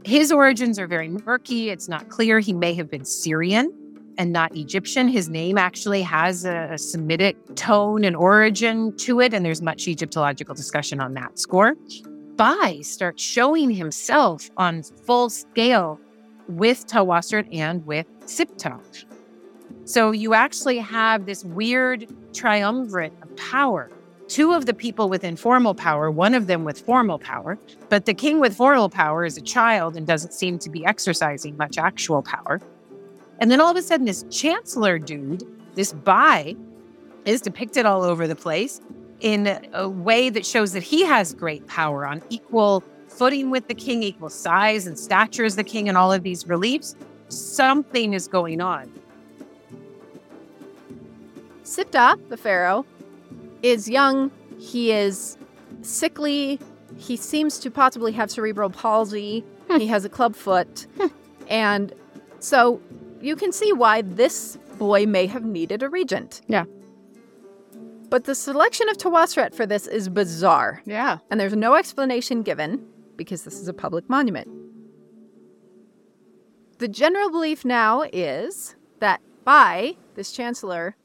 His 0.04 0.32
origins 0.32 0.78
are 0.78 0.86
very 0.86 1.08
murky. 1.08 1.70
It's 1.70 1.88
not 1.88 2.08
clear. 2.08 2.40
He 2.40 2.52
may 2.52 2.74
have 2.74 2.90
been 2.90 3.04
Syrian 3.04 3.72
and 4.16 4.32
not 4.32 4.56
Egyptian. 4.56 5.08
His 5.08 5.28
name 5.28 5.58
actually 5.58 6.02
has 6.02 6.44
a, 6.44 6.76
Semitic 6.78 7.36
tone 7.56 8.04
and 8.04 8.16
origin 8.16 8.96
to 8.98 9.20
it, 9.20 9.34
and 9.34 9.44
there's 9.44 9.62
much 9.62 9.86
Egyptological 9.86 10.54
discussion 10.54 11.00
on 11.00 11.14
that 11.14 11.38
score. 11.38 11.74
Bai 12.36 12.80
starts 12.80 13.22
showing 13.22 13.70
himself 13.70 14.50
on 14.56 14.82
full 14.82 15.28
scale 15.28 16.00
with 16.48 16.86
Tawosret 16.86 17.54
and 17.54 17.84
with 17.84 18.06
Siptah. 18.20 18.80
So 19.84 20.10
you 20.10 20.34
actually 20.34 20.78
have 20.78 21.26
this 21.26 21.44
weird 21.44 22.06
triumvirate 22.32 23.12
of 23.22 23.36
power. 23.36 23.90
Two 24.30 24.52
of 24.52 24.66
the 24.66 24.74
people 24.74 25.08
with 25.08 25.24
informal 25.24 25.74
power, 25.74 26.08
one 26.08 26.34
of 26.34 26.46
them 26.46 26.62
with 26.62 26.78
formal 26.78 27.18
power, 27.18 27.58
but 27.88 28.06
the 28.06 28.14
king 28.14 28.38
with 28.38 28.56
formal 28.56 28.88
power 28.88 29.24
is 29.24 29.36
a 29.36 29.40
child 29.40 29.96
and 29.96 30.06
doesn't 30.06 30.32
seem 30.32 30.56
to 30.60 30.70
be 30.70 30.86
exercising 30.86 31.56
much 31.56 31.78
actual 31.78 32.22
power. 32.22 32.60
And 33.40 33.50
then 33.50 33.60
all 33.60 33.72
of 33.72 33.76
a 33.76 33.82
sudden, 33.82 34.06
this 34.06 34.24
chancellor 34.30 35.00
dude, 35.00 35.42
this 35.74 35.92
Bai, 35.92 36.54
is 37.24 37.40
depicted 37.40 37.86
all 37.86 38.04
over 38.04 38.28
the 38.28 38.36
place 38.36 38.80
in 39.18 39.68
a 39.72 39.88
way 39.88 40.30
that 40.30 40.46
shows 40.46 40.74
that 40.74 40.84
he 40.84 41.02
has 41.04 41.34
great 41.34 41.66
power 41.66 42.06
on 42.06 42.22
equal 42.30 42.84
footing 43.08 43.50
with 43.50 43.66
the 43.66 43.74
king, 43.74 44.04
equal 44.04 44.30
size 44.30 44.86
and 44.86 44.96
stature 44.96 45.44
as 45.44 45.56
the 45.56 45.64
king, 45.64 45.88
and 45.88 45.98
all 45.98 46.12
of 46.12 46.22
these 46.22 46.46
reliefs. 46.46 46.94
Something 47.30 48.14
is 48.14 48.28
going 48.28 48.60
on. 48.60 48.92
Siptah, 51.64 52.16
the 52.28 52.36
pharaoh, 52.36 52.86
is 53.62 53.88
young. 53.88 54.30
He 54.58 54.92
is 54.92 55.36
sickly. 55.82 56.58
He 56.96 57.16
seems 57.16 57.58
to 57.60 57.70
possibly 57.70 58.12
have 58.12 58.30
cerebral 58.30 58.70
palsy. 58.70 59.44
Hmm. 59.68 59.78
he 59.78 59.86
has 59.86 60.04
a 60.04 60.08
club 60.08 60.34
foot. 60.34 60.86
Hmm. 60.98 61.06
and 61.48 61.92
so 62.40 62.80
you 63.20 63.36
can 63.36 63.52
see 63.52 63.72
why 63.72 64.02
this 64.02 64.56
boy 64.78 65.06
may 65.06 65.26
have 65.26 65.44
needed 65.44 65.82
a 65.82 65.88
regent. 65.88 66.40
Yeah. 66.48 66.64
But 68.08 68.24
the 68.24 68.34
selection 68.34 68.88
of 68.88 68.96
Tawosret 68.96 69.54
for 69.54 69.66
this 69.66 69.86
is 69.86 70.08
bizarre, 70.08 70.82
Yeah. 70.84 71.18
and 71.30 71.38
there's 71.38 71.54
no 71.54 71.74
explanation 71.76 72.42
given 72.42 72.84
because 73.16 73.44
this 73.44 73.60
is 73.60 73.68
a 73.68 73.72
public 73.72 74.08
monument. 74.10 74.48
The 76.78 76.88
general 76.88 77.30
belief 77.30 77.64
now 77.64 78.02
is 78.12 78.74
that 79.00 79.20
Bai, 79.44 79.96
this 80.14 80.32
chancellor, 80.32 80.96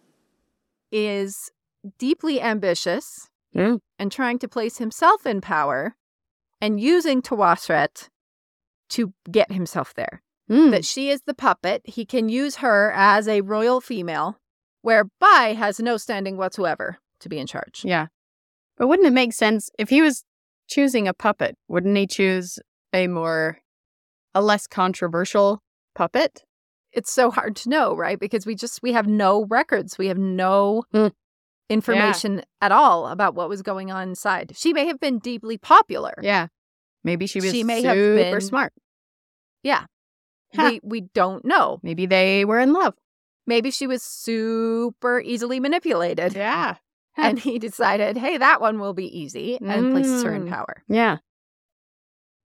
is 0.91 1.51
deeply 1.97 2.41
ambitious 2.41 3.29
Mm. 3.55 3.79
and 3.97 4.11
trying 4.11 4.37
to 4.39 4.49
place 4.49 4.79
himself 4.79 5.25
in 5.25 5.39
power 5.39 5.95
and 6.59 6.77
using 6.79 7.21
Tawosret 7.21 8.09
to 8.89 9.13
get 9.31 9.49
himself 9.51 9.93
there. 9.93 10.21
Mm. 10.49 10.71
That 10.71 10.83
she 10.83 11.09
is 11.09 11.21
the 11.25 11.33
puppet. 11.33 11.81
He 11.85 12.05
can 12.05 12.27
use 12.27 12.57
her 12.57 12.91
as 12.93 13.27
a 13.29 13.41
royal 13.41 13.79
female, 13.81 14.37
where 14.81 15.05
Bai 15.19 15.53
has 15.53 15.79
no 15.79 15.95
standing 15.97 16.35
whatsoever 16.37 16.97
to 17.21 17.29
be 17.29 17.39
in 17.39 17.47
charge. 17.47 17.83
Yeah. 17.85 18.07
But 18.77 18.87
wouldn't 18.87 19.07
it 19.07 19.13
make 19.13 19.31
sense 19.33 19.69
if 19.79 19.89
he 19.89 20.01
was 20.01 20.23
choosing 20.67 21.07
a 21.07 21.13
puppet? 21.13 21.55
Wouldn't 21.69 21.95
he 21.97 22.07
choose 22.07 22.59
a 22.93 23.07
more, 23.07 23.59
a 24.33 24.41
less 24.41 24.67
controversial 24.67 25.61
puppet? 25.95 26.43
It's 26.91 27.11
so 27.11 27.31
hard 27.31 27.55
to 27.57 27.69
know, 27.69 27.95
right? 27.95 28.19
Because 28.19 28.45
we 28.45 28.53
just 28.55 28.83
we 28.83 28.91
have 28.93 29.07
no 29.07 29.45
records. 29.45 29.97
We 29.97 30.07
have 30.07 30.17
no 30.17 30.83
Mm. 30.93 31.11
Information 31.69 32.43
at 32.61 32.71
all 32.71 33.07
about 33.07 33.35
what 33.35 33.49
was 33.49 33.61
going 33.61 33.91
on 33.91 34.09
inside. 34.09 34.53
She 34.55 34.73
may 34.73 34.85
have 34.87 34.99
been 34.99 35.19
deeply 35.19 35.57
popular. 35.57 36.13
Yeah. 36.21 36.47
Maybe 37.03 37.27
she 37.27 37.39
was 37.39 37.51
She 37.51 37.63
may 37.63 37.81
super 37.81 37.87
have 37.89 38.31
been- 38.31 38.41
smart. 38.41 38.73
Yeah. 39.63 39.85
We 40.57 40.63
Huh. 40.63 40.79
we 40.83 41.01
don't 41.01 41.43
know. 41.43 41.79
Maybe 41.83 42.05
they 42.05 42.45
were 42.45 42.59
in 42.59 42.71
love. 42.73 42.93
Maybe 43.47 43.71
she 43.71 43.87
was 43.87 44.01
super 44.01 45.19
easily 45.21 45.59
manipulated. 45.59 46.33
Yeah. 46.35 46.75
And 47.17 47.39
he 47.39 47.59
decided, 47.59 48.17
hey, 48.17 48.37
that 48.37 48.59
one 48.59 48.79
will 48.79 48.93
be 48.93 49.05
easy, 49.05 49.57
and 49.61 49.91
places 49.93 50.23
her 50.23 50.33
in 50.33 50.45
Mm. 50.45 50.49
power. 50.49 50.83
Yeah. 50.89 51.17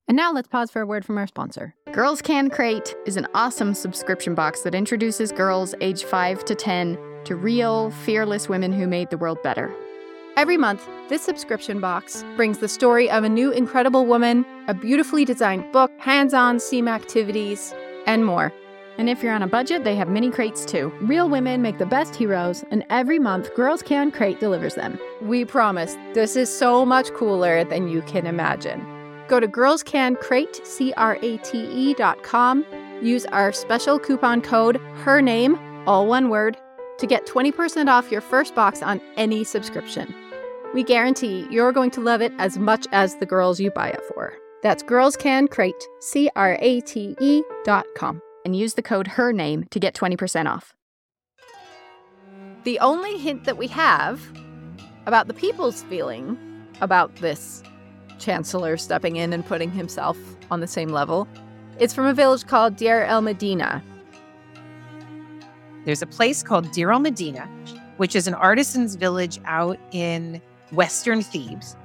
And 0.07 0.15
now 0.17 0.31
let's 0.33 0.47
pause 0.47 0.71
for 0.71 0.81
a 0.81 0.85
word 0.85 1.05
from 1.05 1.17
our 1.17 1.27
sponsor. 1.27 1.75
Girls 1.91 2.21
Can 2.21 2.49
Crate 2.49 2.95
is 3.05 3.17
an 3.17 3.27
awesome 3.33 3.73
subscription 3.73 4.35
box 4.35 4.61
that 4.61 4.75
introduces 4.75 5.31
girls 5.31 5.73
age 5.81 6.03
5 6.03 6.43
to 6.45 6.55
10 6.55 6.97
to 7.25 7.35
real, 7.35 7.91
fearless 7.91 8.49
women 8.49 8.71
who 8.71 8.87
made 8.87 9.09
the 9.09 9.17
world 9.17 9.41
better. 9.43 9.73
Every 10.37 10.57
month, 10.57 10.87
this 11.09 11.21
subscription 11.21 11.81
box 11.81 12.23
brings 12.37 12.59
the 12.59 12.69
story 12.69 13.09
of 13.09 13.23
a 13.23 13.29
new 13.29 13.51
incredible 13.51 14.05
woman, 14.05 14.45
a 14.67 14.73
beautifully 14.73 15.25
designed 15.25 15.71
book, 15.73 15.91
hands 15.99 16.33
on 16.33 16.59
SEAM 16.59 16.87
activities, 16.87 17.73
and 18.05 18.25
more. 18.25 18.53
And 18.97 19.09
if 19.09 19.21
you're 19.21 19.33
on 19.33 19.41
a 19.41 19.47
budget, 19.47 19.83
they 19.83 19.95
have 19.95 20.09
mini 20.09 20.29
crates 20.29 20.63
too. 20.65 20.93
Real 21.01 21.29
women 21.29 21.61
make 21.61 21.79
the 21.79 21.85
best 21.85 22.15
heroes, 22.15 22.63
and 22.71 22.85
every 22.89 23.19
month, 23.19 23.53
Girls 23.55 23.81
Can 23.81 24.11
Crate 24.11 24.39
delivers 24.39 24.75
them. 24.75 24.99
We 25.21 25.43
promise, 25.43 25.95
this 26.13 26.35
is 26.35 26.55
so 26.55 26.85
much 26.85 27.11
cooler 27.13 27.63
than 27.63 27.87
you 27.87 28.01
can 28.03 28.25
imagine. 28.25 28.85
Go 29.27 29.39
to 29.39 29.47
girlscancrate, 29.47 30.61
com, 32.23 32.65
use 33.01 33.25
our 33.27 33.51
special 33.51 33.97
coupon 33.97 34.41
code, 34.41 34.77
her 35.03 35.21
name, 35.21 35.57
all 35.87 36.05
one 36.05 36.29
word, 36.29 36.57
to 37.01 37.07
get 37.07 37.25
20% 37.25 37.89
off 37.89 38.11
your 38.11 38.21
first 38.21 38.53
box 38.53 38.83
on 38.83 39.01
any 39.17 39.43
subscription. 39.43 40.13
We 40.75 40.83
guarantee 40.83 41.47
you're 41.49 41.71
going 41.71 41.89
to 41.91 41.99
love 41.99 42.21
it 42.21 42.31
as 42.37 42.59
much 42.59 42.85
as 42.91 43.15
the 43.15 43.25
girls 43.25 43.59
you 43.59 43.71
buy 43.71 43.89
it 43.89 44.01
for. 44.13 44.33
That's 44.61 44.83
girlscancrate, 44.83 45.81
C-R-A-T-E 45.99 47.43
dot 47.63 47.85
com. 47.97 48.21
And 48.45 48.55
use 48.55 48.75
the 48.75 48.83
code 48.83 49.07
her 49.07 49.33
name 49.33 49.65
to 49.71 49.79
get 49.79 49.95
20% 49.95 50.45
off. 50.45 50.75
The 52.65 52.79
only 52.79 53.17
hint 53.17 53.45
that 53.45 53.57
we 53.57 53.65
have 53.67 54.21
about 55.07 55.27
the 55.27 55.33
people's 55.33 55.81
feeling 55.83 56.37
about 56.81 57.15
this 57.15 57.63
chancellor 58.19 58.77
stepping 58.77 59.15
in 59.15 59.33
and 59.33 59.43
putting 59.43 59.71
himself 59.71 60.17
on 60.51 60.59
the 60.59 60.67
same 60.67 60.89
level 60.89 61.27
is 61.79 61.95
from 61.95 62.05
a 62.05 62.13
village 62.13 62.45
called 62.45 62.75
Deir 62.75 63.03
el 63.05 63.21
Medina. 63.21 63.83
There's 65.85 66.01
a 66.01 66.07
place 66.07 66.43
called 66.43 66.71
Deir 66.71 66.91
el 66.91 66.99
Medina, 66.99 67.49
which 67.97 68.15
is 68.15 68.27
an 68.27 68.33
artisan's 68.33 68.95
village 68.95 69.39
out 69.45 69.79
in 69.91 70.41
western 70.71 71.21
Thebes. 71.21 71.75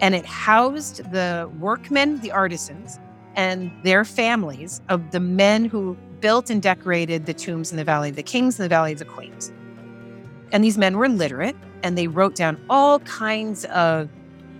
And 0.00 0.14
it 0.14 0.26
housed 0.26 1.10
the 1.12 1.50
workmen, 1.60 2.20
the 2.20 2.32
artisans, 2.32 2.98
and 3.36 3.70
their 3.82 4.04
families 4.04 4.80
of 4.88 5.10
the 5.10 5.20
men 5.20 5.64
who 5.64 5.96
built 6.20 6.50
and 6.50 6.62
decorated 6.62 7.26
the 7.26 7.34
tombs 7.34 7.70
in 7.70 7.76
the 7.76 7.84
Valley 7.84 8.10
of 8.10 8.16
the 8.16 8.22
Kings 8.22 8.58
and 8.58 8.64
the 8.64 8.68
Valley 8.68 8.92
of 8.92 8.98
the 8.98 9.04
Queens. 9.04 9.52
And 10.52 10.62
these 10.62 10.78
men 10.78 10.96
were 10.96 11.08
literate 11.08 11.56
and 11.82 11.96
they 11.98 12.06
wrote 12.06 12.34
down 12.34 12.62
all 12.70 13.00
kinds 13.00 13.64
of 13.66 14.08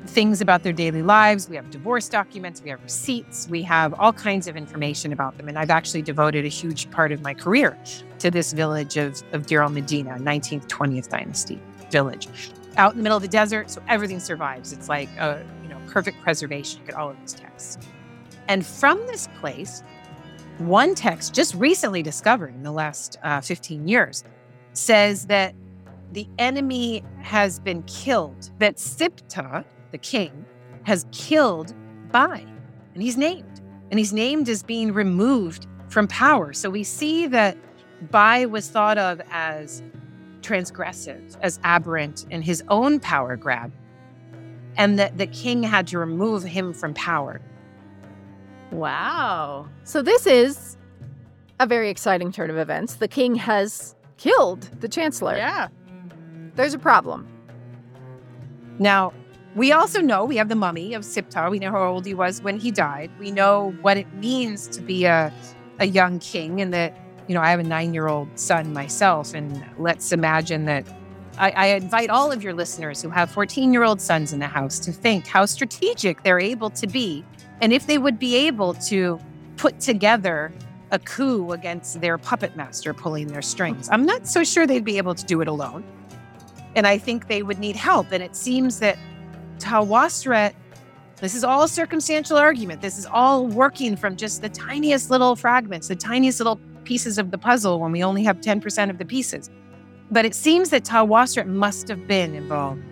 things 0.06 0.40
about 0.40 0.62
their 0.62 0.72
daily 0.72 1.02
lives. 1.02 1.48
We 1.48 1.56
have 1.56 1.70
divorce 1.70 2.08
documents, 2.08 2.62
we 2.62 2.70
have 2.70 2.82
receipts, 2.82 3.48
we 3.48 3.62
have 3.62 3.94
all 3.94 4.12
kinds 4.12 4.46
of 4.48 4.56
information 4.56 5.12
about 5.12 5.36
them. 5.36 5.48
And 5.48 5.58
I've 5.58 5.70
actually 5.70 6.02
devoted 6.02 6.44
a 6.44 6.48
huge 6.48 6.90
part 6.90 7.12
of 7.12 7.22
my 7.22 7.34
career 7.34 7.78
to 8.18 8.30
this 8.30 8.52
village 8.52 8.96
of, 8.96 9.22
of 9.32 9.50
el 9.50 9.68
Medina, 9.68 10.16
19th, 10.18 10.66
20th 10.68 11.08
dynasty 11.08 11.60
village. 11.90 12.28
Out 12.76 12.92
in 12.92 12.98
the 12.98 13.02
middle 13.02 13.16
of 13.16 13.22
the 13.22 13.28
desert, 13.28 13.70
so 13.70 13.82
everything 13.88 14.18
survives. 14.18 14.72
It's 14.72 14.88
like 14.88 15.08
a 15.18 15.44
you 15.62 15.68
know 15.68 15.78
perfect 15.88 16.20
preservation. 16.22 16.80
You 16.80 16.86
get 16.86 16.96
all 16.96 17.10
of 17.10 17.20
these 17.20 17.34
texts. 17.34 17.78
And 18.48 18.64
from 18.64 18.98
this 19.06 19.28
place, 19.40 19.82
one 20.58 20.94
text 20.94 21.34
just 21.34 21.54
recently 21.54 22.02
discovered 22.02 22.54
in 22.54 22.62
the 22.62 22.72
last 22.72 23.18
uh, 23.22 23.40
15 23.40 23.86
years 23.86 24.24
says 24.72 25.26
that 25.26 25.54
the 26.12 26.26
enemy 26.38 27.02
has 27.20 27.58
been 27.58 27.82
killed, 27.84 28.50
that 28.58 28.76
Siptah, 28.76 29.64
the 29.92 29.98
king, 29.98 30.44
has 30.82 31.06
killed 31.12 31.74
Bai, 32.10 32.44
and 32.94 33.02
he's 33.02 33.16
named. 33.16 33.60
And 33.90 33.98
he's 33.98 34.12
named 34.12 34.48
as 34.48 34.62
being 34.62 34.92
removed 34.92 35.66
from 35.88 36.08
power. 36.08 36.52
So 36.54 36.70
we 36.70 36.82
see 36.82 37.26
that 37.26 37.56
Bai 38.10 38.46
was 38.46 38.68
thought 38.68 38.98
of 38.98 39.20
as 39.30 39.82
transgressive, 40.40 41.36
as 41.42 41.60
aberrant 41.62 42.26
in 42.30 42.42
his 42.42 42.64
own 42.68 42.98
power 42.98 43.36
grab, 43.36 43.70
and 44.76 44.98
that 44.98 45.18
the 45.18 45.26
king 45.26 45.62
had 45.62 45.86
to 45.88 45.98
remove 45.98 46.42
him 46.42 46.72
from 46.72 46.94
power. 46.94 47.40
Wow. 48.70 49.68
So 49.84 50.00
this 50.00 50.26
is 50.26 50.78
a 51.60 51.66
very 51.66 51.90
exciting 51.90 52.32
turn 52.32 52.50
of 52.50 52.56
events. 52.56 52.94
The 52.94 53.08
king 53.08 53.34
has 53.34 53.94
killed 54.16 54.62
the 54.80 54.88
chancellor. 54.88 55.36
Yeah. 55.36 55.68
There's 56.54 56.74
a 56.74 56.78
problem. 56.78 57.28
Now, 58.78 59.12
we 59.54 59.72
also 59.72 60.00
know 60.00 60.24
we 60.24 60.36
have 60.36 60.48
the 60.48 60.54
mummy 60.54 60.94
of 60.94 61.02
Siptah. 61.02 61.50
We 61.50 61.58
know 61.58 61.70
how 61.70 61.86
old 61.86 62.06
he 62.06 62.14
was 62.14 62.42
when 62.42 62.58
he 62.58 62.70
died. 62.70 63.10
We 63.18 63.30
know 63.30 63.74
what 63.82 63.96
it 63.96 64.12
means 64.14 64.66
to 64.68 64.80
be 64.80 65.04
a, 65.04 65.32
a 65.78 65.86
young 65.86 66.18
king 66.20 66.60
and 66.60 66.72
that, 66.72 66.96
you 67.28 67.34
know, 67.34 67.40
I 67.40 67.50
have 67.50 67.60
a 67.60 67.64
nine 67.64 67.92
year 67.92 68.08
old 68.08 68.28
son 68.38 68.72
myself, 68.72 69.34
and 69.34 69.64
let's 69.78 70.12
imagine 70.12 70.64
that 70.66 70.86
I, 71.38 71.50
I 71.50 71.66
invite 71.68 72.10
all 72.10 72.32
of 72.32 72.42
your 72.42 72.54
listeners 72.54 73.00
who 73.02 73.10
have 73.10 73.30
14 73.30 73.72
year 73.72 73.84
old 73.84 74.00
sons 74.00 74.32
in 74.32 74.38
the 74.38 74.46
house 74.46 74.78
to 74.80 74.92
think 74.92 75.26
how 75.26 75.46
strategic 75.46 76.22
they're 76.22 76.40
able 76.40 76.70
to 76.70 76.86
be, 76.86 77.24
and 77.60 77.72
if 77.72 77.86
they 77.86 77.98
would 77.98 78.18
be 78.18 78.36
able 78.36 78.74
to 78.74 79.18
put 79.56 79.80
together 79.80 80.52
a 80.90 80.98
coup 80.98 81.52
against 81.52 82.00
their 82.00 82.18
puppet 82.18 82.54
master 82.54 82.92
pulling 82.92 83.28
their 83.28 83.42
strings. 83.42 83.88
I'm 83.90 84.04
not 84.04 84.26
so 84.26 84.44
sure 84.44 84.66
they'd 84.66 84.84
be 84.84 84.98
able 84.98 85.14
to 85.14 85.24
do 85.24 85.40
it 85.40 85.48
alone. 85.48 85.84
And 86.76 86.86
I 86.86 86.98
think 86.98 87.28
they 87.28 87.42
would 87.42 87.58
need 87.58 87.76
help. 87.76 88.12
And 88.12 88.22
it 88.22 88.36
seems 88.36 88.78
that 88.80 88.98
Tawosret, 89.62 90.54
this 91.16 91.34
is 91.34 91.44
all 91.44 91.68
circumstantial 91.68 92.36
argument. 92.36 92.82
This 92.82 92.98
is 92.98 93.06
all 93.06 93.46
working 93.46 93.96
from 93.96 94.16
just 94.16 94.42
the 94.42 94.48
tiniest 94.48 95.08
little 95.10 95.36
fragments, 95.36 95.88
the 95.88 95.94
tiniest 95.96 96.40
little 96.40 96.58
pieces 96.84 97.16
of 97.16 97.30
the 97.30 97.38
puzzle 97.38 97.78
when 97.78 97.92
we 97.92 98.02
only 98.02 98.24
have 98.24 98.40
10% 98.40 98.90
of 98.90 98.98
the 98.98 99.04
pieces. 99.04 99.48
But 100.10 100.24
it 100.24 100.34
seems 100.34 100.70
that 100.70 100.84
Tawosret 100.84 101.46
must 101.46 101.88
have 101.88 102.06
been 102.08 102.34
involved. 102.34 102.82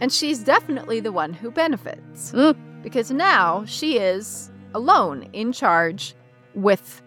And 0.00 0.12
she's 0.12 0.40
definitely 0.40 1.00
the 1.00 1.12
one 1.12 1.32
who 1.32 1.50
benefits. 1.50 2.32
Mm. 2.32 2.56
Because 2.82 3.10
now 3.10 3.64
she 3.64 3.96
is 3.98 4.50
alone 4.74 5.28
in 5.32 5.52
charge 5.52 6.14
with 6.54 7.00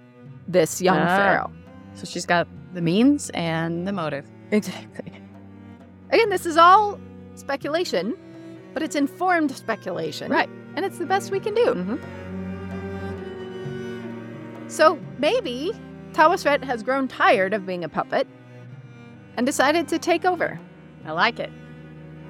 this 0.48 0.82
young 0.82 0.98
Ah. 0.98 1.18
pharaoh. 1.18 1.52
So 1.94 2.06
she's 2.06 2.26
got 2.26 2.48
the 2.74 2.82
means 2.82 3.30
and 3.32 3.86
the 3.86 3.92
motive. 3.92 4.26
Exactly. 4.52 5.12
Again, 6.12 6.30
this 6.30 6.46
is 6.46 6.58
all 6.58 7.00
speculation, 7.36 8.16
but 8.74 8.82
it's 8.84 8.96
informed 8.96 9.52
speculation. 9.52 10.32
Right. 10.32 10.50
And 10.76 10.86
it's 10.86 10.98
the 10.98 11.06
best 11.06 11.32
we 11.32 11.40
can 11.40 11.54
do. 11.54 11.74
Mhm. 11.74 12.00
So 14.72 15.00
maybe 15.18 15.72
Tawosret 16.14 16.64
has 16.64 16.84
grown 16.84 17.08
tired 17.08 17.54
of 17.54 17.66
being 17.66 17.84
a 17.84 17.90
puppet 17.90 18.28
and 19.36 19.46
decided 19.46 19.88
to 19.90 20.00
take 20.00 20.26
over. 20.26 20.60
I 21.06 21.12
like 21.12 21.40
it. 21.40 21.52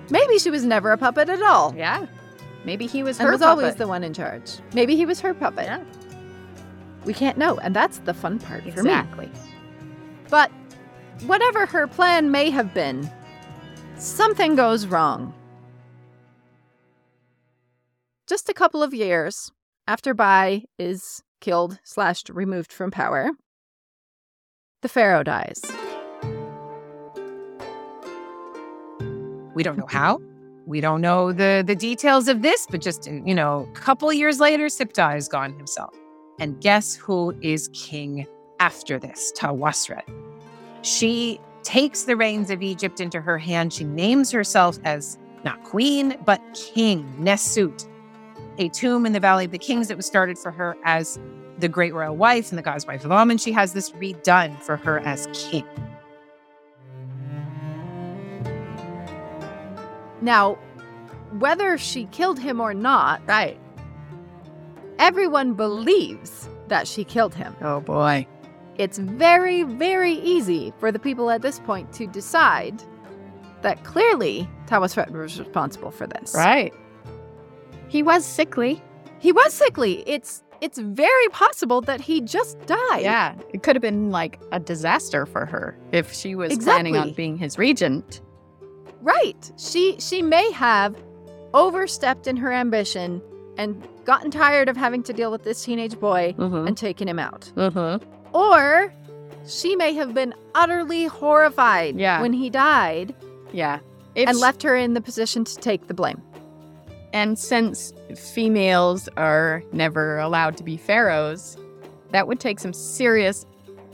Maybe 0.10 0.38
she 0.40 0.50
was 0.50 0.64
never 0.64 0.92
a 0.92 0.98
puppet 0.98 1.30
at 1.30 1.42
all. 1.42 1.74
Yeah. 1.76 2.06
Maybe 2.64 2.86
he 2.86 3.04
was 3.04 3.20
and 3.20 3.26
her 3.28 3.34
was 3.34 3.42
always 3.42 3.76
the 3.76 3.88
one 3.88 4.04
in 4.04 4.14
charge. 4.14 4.60
Maybe 4.74 4.96
he 4.96 5.06
was 5.06 5.20
her 5.22 5.34
puppet. 5.34 5.66
Yeah. 5.66 5.80
We 7.06 7.14
can't 7.14 7.38
know, 7.38 7.58
and 7.60 7.76
that's 7.76 8.00
the 8.00 8.14
fun 8.14 8.40
part 8.40 8.64
for 8.64 8.84
me. 8.84 8.90
Exactly. 8.92 9.32
But 10.30 10.52
whatever 11.26 11.66
her 11.66 11.88
plan 11.88 12.32
may 12.32 12.50
have 12.50 12.74
been, 12.74 13.10
something 13.98 14.56
goes 14.56 14.88
wrong. 14.88 15.34
Just 18.28 18.50
a 18.50 18.54
couple 18.54 18.84
of 18.84 18.94
years 18.94 19.52
after 19.88 20.14
Bai 20.14 20.64
is 20.78 21.24
killed 21.40 21.80
slash 21.84 22.24
removed 22.30 22.72
from 22.72 22.92
power, 22.92 23.32
the 24.82 24.90
pharaoh 24.90 25.24
dies. 25.24 25.62
We 29.54 29.64
don't 29.64 29.78
know 29.78 29.88
how. 29.88 30.22
We 30.66 30.82
don't 30.82 31.02
know 31.02 31.32
the 31.32 31.64
the 31.66 31.76
details 31.76 32.28
of 32.28 32.42
this, 32.42 32.68
but 32.70 32.82
just 32.82 33.08
you 33.08 33.34
know, 33.34 33.68
a 33.72 33.80
couple 33.80 34.12
years 34.12 34.40
later, 34.40 34.66
Siptah 34.68 35.18
is 35.18 35.28
gone 35.28 35.54
himself. 35.58 35.96
And 36.40 36.60
guess 36.62 36.96
who 36.96 37.34
is 37.42 37.70
king 37.74 38.28
after 38.60 39.00
this? 39.00 39.32
Tawosret. 39.36 40.04
She 40.84 41.40
takes 41.68 42.04
the 42.04 42.16
reins 42.16 42.50
of 42.50 42.62
Egypt 42.64 43.02
into 43.02 43.20
her 43.20 43.38
hand. 43.38 43.74
She 43.74 43.84
names 43.84 44.32
herself 44.32 44.78
as 44.86 45.18
not 45.44 45.62
queen, 45.66 46.18
but 46.26 46.42
king, 46.54 47.04
Nesut, 47.20 47.86
a 48.58 48.70
tomb 48.70 49.06
in 49.06 49.12
the 49.12 49.20
Valley 49.20 49.44
of 49.44 49.52
the 49.52 49.58
Kings 49.58 49.90
that 49.90 49.98
was 49.98 50.06
started 50.06 50.38
for 50.38 50.50
her 50.50 50.78
as 50.86 51.20
the 51.60 51.68
great 51.68 51.94
royal 51.94 52.16
wife 52.16 52.52
and 52.52 52.58
the 52.58 52.62
God's 52.62 52.88
wife 52.88 53.04
of 53.04 53.12
Amun. 53.12 53.38
She 53.38 53.52
has 53.52 53.74
this 53.74 53.92
redone 53.92 54.58
for 54.62 54.78
her 54.78 55.00
as 55.00 55.28
king. 55.34 55.66
Now, 60.22 60.56
whether 61.38 61.78
she 61.78 62.06
killed 62.06 62.40
him 62.40 62.62
or 62.62 62.74
not, 62.74 63.22
Right. 63.28 63.60
everyone 65.00 65.54
believes 65.54 66.48
that 66.70 66.88
she 66.88 67.04
killed 67.04 67.36
him. 67.36 67.56
Oh 67.62 67.82
boy. 67.82 68.26
It's 68.78 68.98
very, 68.98 69.64
very 69.64 70.14
easy 70.14 70.72
for 70.80 70.92
the 70.92 71.00
people 71.00 71.30
at 71.32 71.42
this 71.42 71.60
point 71.60 71.92
to 71.94 72.08
decide 72.08 72.82
that 73.62 73.84
clearly 73.84 74.48
Thomas 74.68 74.94
Tawosret 74.94 75.12
was 75.12 75.40
responsible 75.40 75.92
for 75.92 76.06
this. 76.08 76.34
Right. 76.36 76.74
He 77.88 78.04
was 78.04 78.26
sickly. 78.26 78.82
He 79.20 79.32
was 79.32 79.54
sickly. 79.54 80.04
It's 80.08 80.44
it's 80.60 80.80
very 80.80 81.28
possible 81.30 81.82
that 81.82 82.02
he 82.02 82.20
just 82.22 82.60
died. 82.66 83.02
Yeah. 83.02 83.36
It 83.54 83.62
could 83.64 83.76
have 83.76 83.82
been 83.82 84.10
like 84.12 84.40
a 84.52 84.60
disaster 84.60 85.26
for 85.26 85.46
her 85.46 85.78
if 85.92 86.12
she 86.14 86.36
was 86.36 86.58
planning 86.58 86.98
on 86.98 87.14
being 87.14 87.38
his 87.38 87.58
regent. 87.58 88.22
Right. 89.02 89.52
She 89.58 89.96
she 90.00 90.22
may 90.22 90.52
have 90.52 90.96
overstepped 91.54 92.28
in 92.28 92.38
her 92.38 92.52
ambition 92.52 93.22
and 93.58 93.88
gotten 94.06 94.30
tired 94.30 94.70
of 94.70 94.78
having 94.78 95.02
to 95.04 95.14
deal 95.14 95.32
with 95.32 95.44
this 95.44 95.64
teenage 95.64 96.00
boy 96.00 96.36
Mm-hmm. 96.38 96.68
and 96.68 96.78
taken 96.78 97.08
him 97.08 97.18
out. 97.20 97.52
Mm-hmm. 97.56 98.04
Or 98.34 98.94
she 99.48 99.76
may 99.76 99.94
have 99.94 100.14
been 100.14 100.34
utterly 100.56 101.06
horrified 101.06 101.98
Yeah. 102.00 102.22
when 102.22 102.34
he 102.34 102.50
died 102.50 103.16
Yeah. 103.52 103.80
If 104.16 104.28
and 104.30 104.38
sh- 104.38 104.42
left 104.42 104.64
her 104.64 104.76
in 104.76 104.94
the 104.94 105.02
position 105.02 105.44
to 105.46 105.56
take 105.58 105.88
the 105.88 105.94
blame. 105.94 106.22
And 107.14 107.40
since 107.40 107.94
females 108.16 109.08
are 109.18 109.64
never 109.72 110.20
allowed 110.20 110.58
to 110.58 110.64
be 110.64 110.76
pharaohs, 110.78 111.58
that 112.12 112.28
would 112.28 112.40
take 112.40 112.60
some 112.60 112.74
serious 112.74 113.46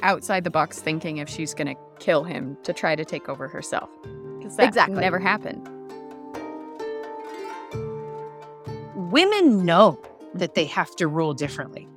outside 0.01 0.43
the 0.43 0.49
box 0.49 0.79
thinking 0.79 1.17
if 1.17 1.29
she's 1.29 1.53
going 1.53 1.67
to 1.67 1.75
kill 1.99 2.23
him 2.23 2.57
to 2.63 2.73
try 2.73 2.95
to 2.95 3.05
take 3.05 3.29
over 3.29 3.47
herself. 3.47 3.89
'Cause 4.41 4.57
that 4.57 4.67
Exactly. 4.67 4.99
never 4.99 5.19
happened. 5.19 5.69
women 9.11 9.63
know 9.63 9.99
that 10.33 10.55
they 10.55 10.65
have 10.65 10.95
to 10.95 11.07
rule 11.07 11.35
differently. 11.35 11.87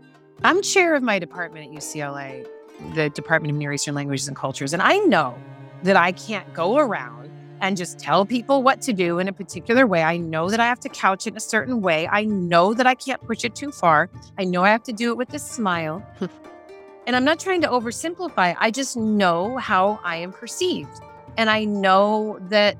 I'm 0.42 0.62
chair 0.62 0.94
of 0.94 1.02
my 1.02 1.18
department 1.18 1.70
at 1.70 1.82
UCLA, 1.82 2.46
the 2.94 3.08
Department 3.10 3.52
of 3.52 3.56
Near 3.56 3.72
Eastern 3.72 3.94
Languages 3.94 4.28
and 4.28 4.36
Cultures, 4.36 4.72
and 4.72 4.82
I 4.82 4.98
know 4.98 5.36
that 5.82 5.96
I 5.96 6.12
can't 6.12 6.52
go 6.52 6.76
around 6.76 7.30
and 7.62 7.76
just 7.76 7.98
tell 7.98 8.26
people 8.26 8.62
what 8.62 8.82
to 8.82 8.92
do 8.92 9.18
in 9.18 9.28
a 9.28 9.32
particular 9.32 9.86
way. 9.86 10.02
I 10.02 10.18
know 10.18 10.50
that 10.50 10.60
I 10.60 10.66
have 10.66 10.80
to 10.80 10.90
couch 10.90 11.26
it 11.26 11.30
in 11.30 11.36
a 11.38 11.40
certain 11.40 11.80
way. 11.80 12.06
I 12.06 12.24
know 12.24 12.74
that 12.74 12.86
I 12.86 12.94
can't 12.94 13.22
push 13.22 13.44
it 13.44 13.54
too 13.54 13.70
far. 13.70 14.10
I 14.38 14.44
know 14.44 14.62
I 14.62 14.68
have 14.68 14.82
to 14.84 14.92
do 14.92 15.10
it 15.10 15.16
with 15.16 15.32
a 15.32 15.38
smile. 15.38 16.06
and 17.06 17.16
I'm 17.16 17.24
not 17.24 17.40
trying 17.40 17.62
to 17.62 17.68
oversimplify. 17.68 18.54
I 18.58 18.70
just 18.70 18.96
know 18.96 19.56
how 19.56 20.00
I 20.04 20.16
am 20.16 20.32
perceived. 20.32 21.00
And 21.38 21.48
I 21.48 21.64
know 21.64 22.38
that 22.50 22.76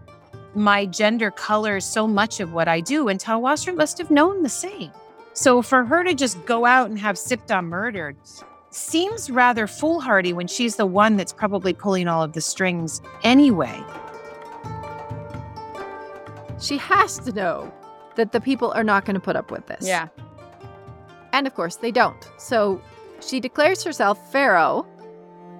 my 0.54 0.84
gender 0.84 1.30
colors 1.30 1.86
so 1.86 2.06
much 2.06 2.40
of 2.40 2.52
what 2.52 2.68
I 2.68 2.80
do, 2.80 3.08
and 3.08 3.18
Tawasra 3.18 3.74
must 3.74 3.96
have 3.98 4.10
known 4.10 4.42
the 4.42 4.48
same. 4.48 4.90
So 5.36 5.60
for 5.60 5.84
her 5.84 6.02
to 6.02 6.14
just 6.14 6.42
go 6.46 6.64
out 6.64 6.88
and 6.88 6.98
have 6.98 7.16
Siptah 7.16 7.62
murdered 7.62 8.16
seems 8.70 9.30
rather 9.30 9.66
foolhardy 9.66 10.32
when 10.32 10.46
she's 10.46 10.76
the 10.76 10.86
one 10.86 11.18
that's 11.18 11.32
probably 11.32 11.74
pulling 11.74 12.08
all 12.08 12.22
of 12.22 12.32
the 12.32 12.40
strings 12.40 13.02
anyway. 13.22 13.78
She 16.58 16.78
has 16.78 17.18
to 17.18 17.32
know 17.32 17.70
that 18.14 18.32
the 18.32 18.40
people 18.40 18.72
are 18.72 18.82
not 18.82 19.04
going 19.04 19.12
to 19.12 19.20
put 19.20 19.36
up 19.36 19.50
with 19.50 19.66
this. 19.66 19.86
Yeah. 19.86 20.08
And 21.34 21.46
of 21.46 21.54
course, 21.54 21.76
they 21.76 21.92
don't. 21.92 22.30
So 22.38 22.80
she 23.20 23.38
declares 23.38 23.84
herself 23.84 24.32
Pharaoh 24.32 24.86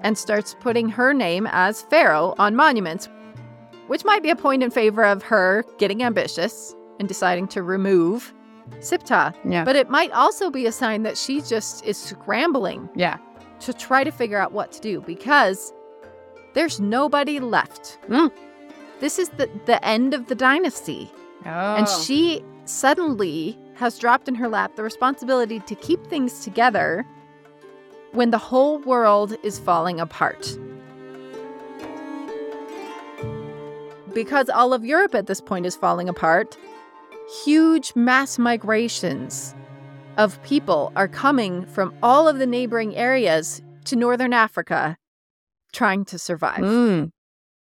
and 0.01 0.17
starts 0.17 0.57
putting 0.59 0.89
her 0.89 1.13
name 1.13 1.47
as 1.53 1.83
Pharaoh 1.83 2.35
on 2.39 2.57
monuments, 2.57 3.11
which 3.89 4.07
might 4.07 4.23
be 4.23 4.31
a 4.31 4.37
point 4.37 4.63
in 4.63 4.71
favor 4.71 5.05
of 5.05 5.23
her 5.25 5.67
getting 5.77 6.03
ambitious 6.03 6.75
and 6.99 7.07
deciding 7.07 7.49
to 7.49 7.63
remove 7.63 8.33
Siptah. 8.81 9.35
Yeah. 9.45 9.65
But 9.65 9.77
it 9.77 9.91
might 9.91 10.11
also 10.13 10.51
be 10.51 10.67
a 10.67 10.73
sign 10.73 11.03
that 11.03 11.17
she 11.17 11.41
just 11.41 11.85
is 11.85 11.97
scrambling 11.97 12.89
yeah. 12.95 13.19
to 13.61 13.73
try 13.73 14.05
to 14.05 14.11
figure 14.11 14.39
out 14.39 14.53
what 14.53 14.73
to 14.73 14.81
do 14.81 15.01
because 15.01 15.73
there's 16.55 16.81
nobody 16.81 17.41
left. 17.41 17.99
Mm. 18.09 18.33
This 19.01 19.19
is 19.19 19.29
the, 19.31 19.51
the 19.67 19.85
end 19.85 20.15
of 20.15 20.27
the 20.27 20.35
dynasty. 20.35 21.11
Oh. 21.45 21.77
And 21.77 21.89
she 21.89 22.43
suddenly 22.65 23.59
has 23.75 23.99
dropped 23.99 24.29
in 24.29 24.35
her 24.35 24.49
lap 24.49 24.75
the 24.77 24.83
responsibility 24.83 25.61
to 25.61 25.75
keep 25.75 26.07
things 26.07 26.41
together 26.41 27.07
when 28.13 28.31
the 28.31 28.39
whole 28.39 28.79
world 28.79 29.37
is 29.43 29.59
falling 29.59 30.01
apart. 30.01 30.59
Because 34.15 34.49
all 34.49 34.73
of 34.73 34.85
Europe 34.85 35.15
at 35.15 35.27
this 35.27 35.43
point 35.43 35.67
is 35.67 35.77
falling 35.77 36.09
apart, 36.09 36.57
huge 37.29 37.93
mass 37.97 38.39
migrations 38.39 39.55
of 40.17 40.43
people 40.43 40.93
are 40.97 41.09
coming 41.09 41.67
from 41.67 41.95
all 42.03 42.29
of 42.29 42.39
the 42.39 42.47
neighboring 42.47 42.97
areas 42.97 43.63
to 43.85 43.97
northern 43.97 44.33
Africa 44.33 44.97
trying 45.73 46.05
to 46.07 46.19
survive. 46.19 46.61
Mm. 46.61 47.11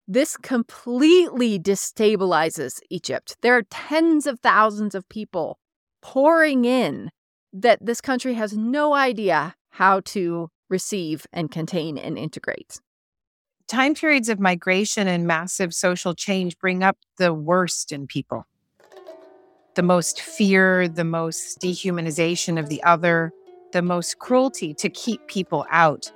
This 0.07 0.37
completely 0.37 1.59
destabilizes 1.59 2.79
Egypt. 2.89 3.35
There 3.41 3.55
are 3.55 3.63
tens 3.69 4.25
of 4.25 4.39
thousands 4.39 4.95
of 4.95 5.07
people 5.09 5.59
pouring 6.01 6.65
in 6.65 7.11
that 7.51 7.85
this 7.85 8.01
country 8.01 8.35
has 8.35 8.55
no 8.55 8.93
idea 8.93 9.55
how 9.71 9.99
to 10.01 10.49
receive 10.69 11.25
and 11.33 11.51
contain 11.51 11.97
and 11.97 12.17
integrate. 12.17 12.79
Time 13.67 13.93
periods 13.93 14.29
of 14.29 14.39
migration 14.39 15.07
and 15.07 15.27
massive 15.27 15.73
social 15.73 16.15
change 16.15 16.57
bring 16.57 16.81
up 16.81 16.97
the 17.17 17.33
worst 17.33 17.91
in 17.91 18.07
people 18.07 18.45
the 19.79 19.83
most 19.83 20.19
fear, 20.19 20.89
the 20.89 21.05
most 21.05 21.57
dehumanization 21.61 22.59
of 22.59 22.67
the 22.67 22.83
other, 22.83 23.31
the 23.71 23.81
most 23.81 24.19
cruelty 24.19 24.73
to 24.73 24.89
keep 24.89 25.25
people 25.27 25.65
out. 25.71 26.11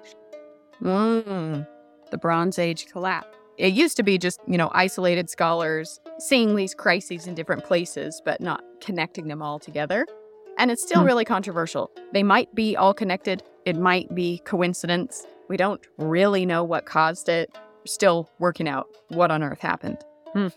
Mm, 0.82 1.66
the 2.12 2.18
Bronze 2.18 2.60
Age 2.60 2.88
collapse. 2.92 3.30
It 3.58 3.72
used 3.72 3.96
to 3.96 4.04
be 4.04 4.18
just, 4.18 4.42
you 4.48 4.58
know, 4.58 4.70
isolated 4.74 5.30
scholars 5.30 6.02
seeing 6.20 6.58
these 6.58 6.76
crises 6.76 7.26
in 7.26 7.36
different 7.36 7.64
places, 7.64 8.22
but 8.26 8.42
not 8.42 8.62
connecting 8.82 9.30
them 9.30 9.42
all 9.42 9.60
together. 9.60 10.06
And 10.58 10.70
it's 10.70 10.84
still 10.84 11.00
Hmm. 11.00 11.08
really 11.08 11.24
controversial. 11.24 11.90
They 12.12 12.22
might 12.24 12.54
be 12.54 12.76
all 12.76 12.94
connected, 12.94 13.44
it 13.64 13.78
might 13.78 14.14
be 14.14 14.40
coincidence. 14.40 15.26
We 15.48 15.56
don't 15.56 15.80
really 15.98 16.46
know 16.46 16.66
what 16.66 16.86
caused 16.86 17.30
it. 17.30 17.50
We're 17.56 17.86
still 17.86 18.30
working 18.40 18.68
out 18.68 18.88
what 19.08 19.32
on 19.32 19.42
earth 19.42 19.62
happened. 19.62 20.00
Hmm. 20.34 20.48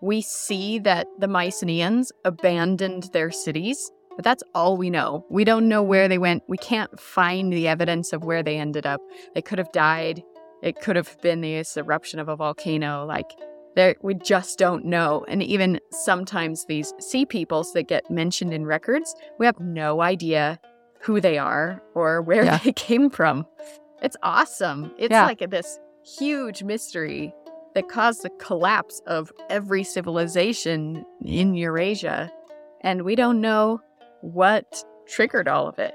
We 0.00 0.20
see 0.22 0.78
that 0.80 1.06
the 1.18 1.26
Mycenaeans 1.28 2.12
abandoned 2.24 3.10
their 3.12 3.30
cities, 3.30 3.90
but 4.16 4.24
that's 4.24 4.42
all 4.54 4.76
we 4.76 4.90
know. 4.90 5.24
We 5.30 5.44
don't 5.44 5.68
know 5.68 5.82
where 5.82 6.08
they 6.08 6.18
went. 6.18 6.42
We 6.48 6.56
can't 6.56 6.98
find 7.00 7.52
the 7.52 7.68
evidence 7.68 8.12
of 8.12 8.24
where 8.24 8.42
they 8.42 8.56
ended 8.58 8.86
up. 8.86 9.00
They 9.34 9.42
could 9.42 9.58
have 9.58 9.72
died. 9.72 10.22
It 10.62 10.80
could 10.80 10.96
have 10.96 11.20
been 11.20 11.40
this 11.40 11.76
eruption 11.76 12.18
of 12.20 12.28
a 12.28 12.36
volcano. 12.36 13.04
Like, 13.06 13.30
there, 13.76 13.96
we 14.02 14.14
just 14.14 14.58
don't 14.58 14.84
know. 14.84 15.24
And 15.28 15.42
even 15.42 15.78
sometimes 15.90 16.64
these 16.66 16.92
sea 17.00 17.26
peoples 17.26 17.72
that 17.74 17.88
get 17.88 18.10
mentioned 18.10 18.52
in 18.52 18.66
records, 18.66 19.14
we 19.38 19.46
have 19.46 19.58
no 19.60 20.00
idea 20.00 20.58
who 21.00 21.20
they 21.20 21.38
are 21.38 21.80
or 21.94 22.22
where 22.22 22.44
Yeah. 22.44 22.58
they 22.64 22.72
came 22.72 23.10
from. 23.10 23.46
It's 24.02 24.16
awesome. 24.22 24.92
It's 24.98 25.12
Yeah. 25.12 25.26
like 25.26 25.48
this 25.50 25.78
huge 26.18 26.62
mystery 26.62 27.32
that 27.78 27.88
caused 27.88 28.22
the 28.24 28.30
collapse 28.40 29.00
of 29.06 29.30
every 29.48 29.84
civilization 29.84 31.04
in 31.24 31.54
Eurasia. 31.54 32.28
And 32.82 33.02
we 33.02 33.14
don't 33.14 33.40
know 33.40 33.80
what 34.20 34.82
triggered 35.06 35.46
all 35.46 35.68
of 35.68 35.78
it. 35.78 35.94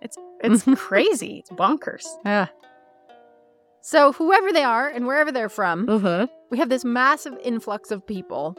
It's 0.00 0.16
it's 0.42 0.64
crazy. 0.80 1.40
It's 1.40 1.50
bonkers. 1.50 2.06
Yeah. 2.24 2.46
So, 3.82 4.12
whoever 4.12 4.52
they 4.52 4.64
are 4.64 4.88
and 4.88 5.06
wherever 5.06 5.30
they're 5.30 5.50
from, 5.50 5.86
Uh-huh. 5.88 6.26
we 6.50 6.56
have 6.58 6.70
this 6.70 6.84
massive 6.84 7.36
influx 7.42 7.90
of 7.90 8.06
people 8.06 8.56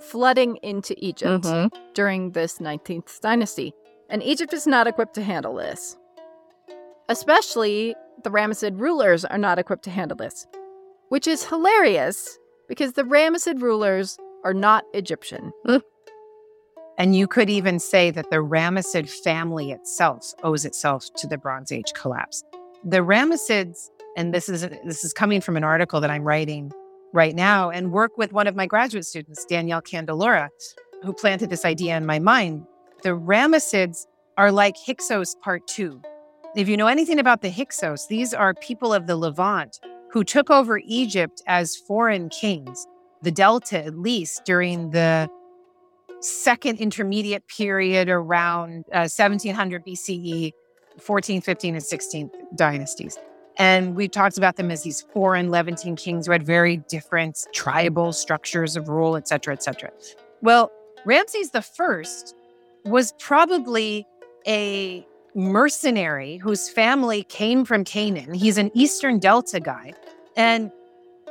flooding 0.00 0.56
into 0.62 0.94
Egypt 0.98 1.44
Mhm. 1.44 1.70
during 1.94 2.32
this 2.32 2.58
19th 2.60 3.20
dynasty. 3.22 3.72
And 4.10 4.22
Egypt 4.22 4.52
is 4.52 4.66
not 4.66 4.86
equipped 4.86 5.14
to 5.14 5.22
handle 5.22 5.54
this. 5.54 5.96
Especially 7.08 7.94
the 8.22 8.30
Ramessid 8.30 8.78
rulers 8.78 9.24
are 9.24 9.38
not 9.38 9.58
equipped 9.58 9.84
to 9.84 9.90
handle 9.90 10.16
this, 10.16 10.46
which 11.08 11.26
is 11.26 11.44
hilarious 11.44 12.38
because 12.68 12.92
the 12.92 13.02
Ramessid 13.02 13.60
rulers 13.62 14.18
are 14.44 14.54
not 14.54 14.84
Egyptian. 14.94 15.52
And 16.98 17.14
you 17.14 17.28
could 17.28 17.48
even 17.48 17.78
say 17.78 18.10
that 18.10 18.30
the 18.30 18.36
Ramessid 18.36 19.08
family 19.08 19.70
itself 19.70 20.34
owes 20.42 20.64
itself 20.64 21.06
to 21.16 21.26
the 21.26 21.38
Bronze 21.38 21.70
Age 21.70 21.92
collapse. 21.94 22.42
The 22.84 22.98
Ramessids, 22.98 23.88
and 24.16 24.34
this 24.34 24.48
is 24.48 24.62
this 24.84 25.04
is 25.04 25.12
coming 25.12 25.40
from 25.40 25.56
an 25.56 25.64
article 25.64 26.00
that 26.00 26.10
I'm 26.10 26.24
writing 26.24 26.72
right 27.12 27.34
now, 27.34 27.70
and 27.70 27.92
work 27.92 28.18
with 28.18 28.32
one 28.32 28.46
of 28.46 28.56
my 28.56 28.66
graduate 28.66 29.06
students, 29.06 29.44
Danielle 29.44 29.80
Candelora, 29.80 30.48
who 31.02 31.12
planted 31.12 31.50
this 31.50 31.64
idea 31.64 31.96
in 31.96 32.04
my 32.04 32.18
mind. 32.18 32.66
The 33.02 33.10
Ramessids 33.10 34.06
are 34.36 34.50
like 34.50 34.74
Hyksos 34.76 35.36
Part 35.42 35.66
Two. 35.68 36.02
If 36.56 36.68
you 36.68 36.76
know 36.76 36.88
anything 36.88 37.20
about 37.20 37.42
the 37.42 37.50
Hyksos, 37.50 38.08
these 38.08 38.34
are 38.34 38.54
people 38.54 38.92
of 38.92 39.06
the 39.06 39.16
Levant 39.16 39.78
who 40.10 40.24
took 40.24 40.50
over 40.50 40.80
Egypt 40.84 41.42
as 41.46 41.76
foreign 41.76 42.28
kings, 42.28 42.86
the 43.22 43.30
Delta 43.30 43.84
at 43.84 43.98
least 43.98 44.44
during 44.44 44.90
the 44.90 45.28
second 46.20 46.80
intermediate 46.80 47.46
period 47.46 48.08
around 48.08 48.84
uh, 48.92 49.08
1700 49.08 49.84
BCE, 49.84 50.52
14th, 50.98 51.44
15th, 51.44 51.68
and 51.68 51.76
16th 51.76 52.30
dynasties. 52.56 53.18
And 53.56 53.96
we 53.96 54.08
talked 54.08 54.38
about 54.38 54.56
them 54.56 54.70
as 54.70 54.82
these 54.82 55.02
foreign 55.12 55.50
Levantine 55.50 55.96
kings 55.96 56.26
who 56.26 56.32
had 56.32 56.46
very 56.46 56.76
different 56.88 57.46
tribal 57.52 58.12
structures 58.12 58.76
of 58.76 58.88
rule, 58.88 59.16
et 59.16 59.26
cetera, 59.26 59.52
et 59.52 59.62
cetera. 59.62 59.90
Well, 60.42 60.70
Ramses 61.04 61.50
First 61.76 62.36
was 62.84 63.12
probably 63.18 64.06
a 64.46 65.06
mercenary 65.38 66.36
whose 66.36 66.68
family 66.68 67.22
came 67.22 67.64
from 67.64 67.84
Canaan. 67.84 68.34
He's 68.34 68.58
an 68.58 68.70
Eastern 68.74 69.18
Delta 69.18 69.60
guy. 69.60 69.94
And 70.36 70.70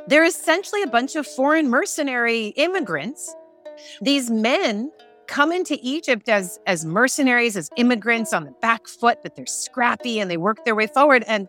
they're 0.08 0.24
essentially 0.24 0.82
a 0.82 0.86
bunch 0.86 1.14
of 1.14 1.26
foreign 1.26 1.68
mercenary 1.68 2.48
immigrants 2.56 3.34
these 4.00 4.30
men 4.30 4.90
come 5.26 5.52
into 5.52 5.78
Egypt 5.82 6.28
as 6.28 6.58
as 6.66 6.84
mercenaries, 6.84 7.56
as 7.56 7.68
immigrants 7.76 8.32
on 8.32 8.44
the 8.44 8.50
back 8.62 8.88
foot, 8.88 9.18
but 9.22 9.36
they're 9.36 9.46
scrappy 9.46 10.20
and 10.20 10.30
they 10.30 10.36
work 10.36 10.64
their 10.64 10.74
way 10.74 10.86
forward 10.86 11.24
and 11.26 11.48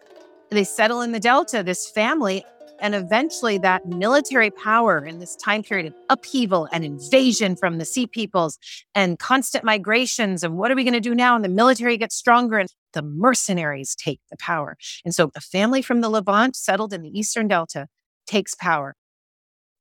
they 0.49 0.63
settle 0.63 1.01
in 1.01 1.11
the 1.11 1.19
Delta, 1.19 1.63
this 1.63 1.89
family. 1.89 2.43
And 2.81 2.95
eventually, 2.95 3.57
that 3.59 3.85
military 3.85 4.51
power 4.51 5.05
in 5.05 5.19
this 5.19 5.35
time 5.35 5.63
period 5.63 5.87
of 5.87 5.93
upheaval 6.09 6.67
and 6.71 6.83
invasion 6.85 7.55
from 7.55 7.77
the 7.77 7.85
sea 7.85 8.07
peoples 8.07 8.57
and 8.95 9.19
constant 9.19 9.63
migrations. 9.63 10.43
And 10.43 10.57
what 10.57 10.71
are 10.71 10.75
we 10.75 10.83
going 10.83 10.93
to 10.93 10.99
do 10.99 11.15
now? 11.15 11.35
And 11.35 11.43
the 11.43 11.49
military 11.49 11.97
gets 11.97 12.15
stronger 12.15 12.57
and 12.57 12.69
the 12.93 13.01
mercenaries 13.01 13.95
take 13.95 14.19
the 14.29 14.37
power. 14.37 14.77
And 15.03 15.13
so, 15.13 15.31
a 15.35 15.41
family 15.41 15.81
from 15.81 16.01
the 16.01 16.09
Levant 16.09 16.55
settled 16.55 16.93
in 16.93 17.01
the 17.01 17.17
Eastern 17.17 17.47
Delta 17.47 17.87
takes 18.25 18.55
power. 18.55 18.95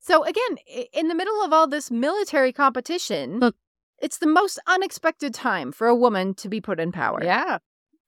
So 0.00 0.24
again, 0.24 0.56
in 0.94 1.08
the 1.08 1.14
middle 1.14 1.42
of 1.44 1.52
all 1.52 1.66
this 1.66 1.90
military 1.90 2.50
competition, 2.50 3.40
Look. 3.40 3.56
it's 4.00 4.16
the 4.16 4.26
most 4.26 4.58
unexpected 4.66 5.34
time 5.34 5.70
for 5.70 5.86
a 5.86 5.94
woman 5.94 6.32
to 6.36 6.48
be 6.48 6.62
put 6.62 6.80
in 6.80 6.92
power. 6.92 7.22
Yeah. 7.22 7.58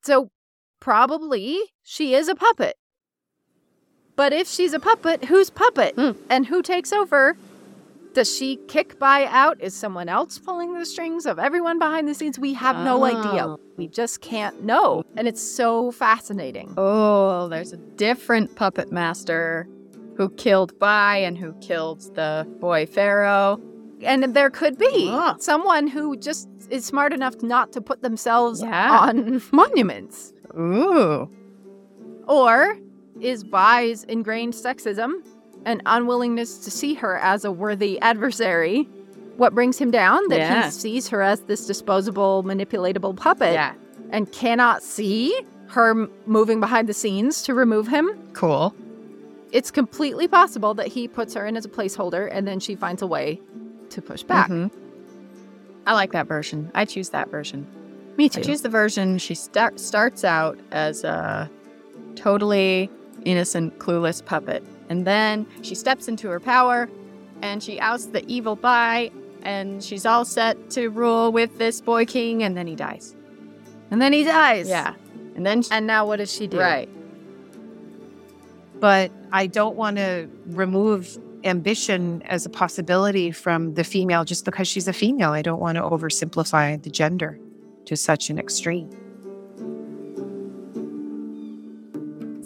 So 0.02 0.30
probably 0.80 1.58
she 1.82 2.14
is 2.14 2.28
a 2.28 2.34
puppet. 2.34 2.76
But 4.20 4.34
if 4.34 4.46
she's 4.48 4.74
a 4.74 4.78
puppet, 4.80 5.24
who's 5.24 5.48
puppet? 5.48 5.94
Hmm. 5.94 6.10
And 6.28 6.44
who 6.44 6.60
takes 6.60 6.92
over? 6.92 7.38
Does 8.12 8.28
she 8.36 8.56
kick 8.68 8.98
Bai 8.98 9.24
out? 9.24 9.58
Is 9.62 9.72
someone 9.74 10.10
else 10.10 10.38
pulling 10.38 10.74
the 10.74 10.84
strings 10.84 11.24
of 11.24 11.38
everyone 11.38 11.78
behind 11.78 12.06
the 12.06 12.12
scenes? 12.12 12.38
We 12.38 12.52
have 12.52 12.76
no 12.84 13.02
idea. 13.04 13.46
Oh. 13.46 13.58
We 13.78 13.86
just 13.88 14.20
can't 14.20 14.62
know. 14.62 15.04
And 15.16 15.26
it's 15.26 15.40
so 15.40 15.90
fascinating. 15.90 16.74
Oh, 16.76 17.48
there's 17.48 17.72
a 17.72 17.78
different 17.78 18.56
puppet 18.56 18.92
master 18.92 19.66
who 20.18 20.28
killed 20.30 20.78
Bai 20.78 21.16
and 21.16 21.38
who 21.38 21.54
killed 21.62 22.02
the 22.14 22.46
boy 22.60 22.84
Pharaoh. 22.84 23.58
And 24.02 24.22
there 24.34 24.50
could 24.50 24.76
be 24.76 25.08
Ah. 25.10 25.36
someone 25.38 25.86
who 25.86 26.14
just 26.18 26.46
is 26.68 26.84
smart 26.84 27.14
enough 27.14 27.42
not 27.42 27.72
to 27.72 27.80
put 27.80 28.02
themselves 28.02 28.60
Yeah. 28.60 28.98
on 29.00 29.40
monuments. 29.52 30.34
Ooh. 30.58 31.30
Or 32.28 32.76
is 33.20 33.44
Bai's 33.44 34.04
ingrained 34.04 34.54
sexism 34.54 35.22
and 35.64 35.82
unwillingness 35.86 36.58
to 36.58 36.70
see 36.70 36.94
her 36.94 37.18
as 37.18 37.44
a 37.44 37.52
worthy 37.52 38.00
adversary 38.00 38.88
what 39.36 39.54
brings 39.54 39.78
him 39.78 39.90
down? 39.90 40.28
That 40.28 40.38
Yeah. 40.38 40.64
he 40.66 40.70
sees 40.70 41.08
her 41.08 41.22
as 41.22 41.40
this 41.42 41.66
disposable, 41.66 42.44
manipulatable 42.44 43.16
puppet 43.16 43.54
Yeah. 43.54 43.72
and 44.10 44.30
cannot 44.32 44.82
see 44.82 45.34
her 45.68 46.08
moving 46.26 46.60
behind 46.60 46.88
the 46.88 46.92
scenes 46.92 47.42
to 47.44 47.54
remove 47.54 47.88
him? 47.88 48.10
Cool. 48.34 48.74
It's 49.50 49.70
completely 49.70 50.28
possible 50.28 50.74
that 50.74 50.88
he 50.88 51.08
puts 51.08 51.32
her 51.34 51.46
in 51.46 51.56
as 51.56 51.64
a 51.64 51.70
placeholder 51.70 52.28
and 52.30 52.46
then 52.46 52.60
she 52.60 52.74
finds 52.74 53.00
a 53.00 53.06
way 53.06 53.40
to 53.88 54.02
push 54.02 54.22
back. 54.22 54.50
Mhm. 54.50 54.70
I 55.86 55.94
like 55.94 56.12
that 56.12 56.26
version. 56.28 56.70
I 56.74 56.84
choose 56.84 57.08
that 57.08 57.30
version. 57.30 57.66
Me 58.18 58.26
I 58.26 58.28
too. 58.28 58.42
choose 58.42 58.60
the 58.60 58.68
version 58.68 59.16
she 59.16 59.34
start, 59.34 59.80
starts 59.80 60.22
out 60.22 60.58
as 60.70 61.02
a 61.02 61.48
totally 62.14 62.90
innocent, 63.24 63.78
clueless 63.78 64.24
puppet. 64.24 64.62
And 64.88 65.06
then 65.06 65.46
she 65.62 65.74
steps 65.74 66.08
into 66.08 66.28
her 66.28 66.40
power 66.40 66.88
and 67.42 67.62
she 67.62 67.78
outs 67.80 68.06
the 68.06 68.24
evil 68.26 68.56
Bai 68.56 69.10
and 69.42 69.82
she's 69.82 70.04
all 70.04 70.24
set 70.24 70.70
to 70.70 70.88
rule 70.88 71.32
with 71.32 71.58
this 71.58 71.80
boy 71.80 72.04
king 72.04 72.42
and 72.42 72.56
then 72.56 72.66
he 72.66 72.74
dies. 72.74 73.14
and 73.90 74.00
then 74.02 74.12
he 74.12 74.24
dies. 74.24 74.68
Yeah. 74.68 74.94
And 75.36 75.46
then 75.46 75.62
she, 75.62 75.70
And 75.72 75.86
now 75.86 76.06
what 76.06 76.16
does 76.16 76.32
she 76.32 76.46
do? 76.46 76.58
right. 76.58 76.88
but 78.80 79.10
I 79.32 79.46
don't 79.46 79.76
want 79.76 79.96
to 79.98 80.28
remove 80.46 81.16
ambition 81.44 82.22
as 82.26 82.44
a 82.44 82.50
possibility 82.50 83.30
from 83.30 83.74
the 83.74 83.84
female 83.84 84.24
just 84.24 84.44
because 84.44 84.68
she's 84.68 84.88
a 84.88 84.92
female. 84.92 85.30
I 85.30 85.40
don't 85.42 85.60
want 85.60 85.76
to 85.76 85.82
oversimplify 85.82 86.82
the 86.82 86.90
gender 86.90 87.38
to 87.86 87.96
such 87.96 88.28
an 88.28 88.38
extreme. 88.38 88.90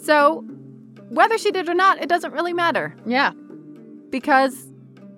So 0.01 0.45
whether 1.09 1.37
she 1.37 1.51
did 1.51 1.69
or 1.69 1.73
not, 1.73 2.01
it 2.01 2.09
doesn't 2.09 2.33
really 2.33 2.53
matter. 2.53 2.95
Yeah. 3.05 3.31
because 4.09 4.71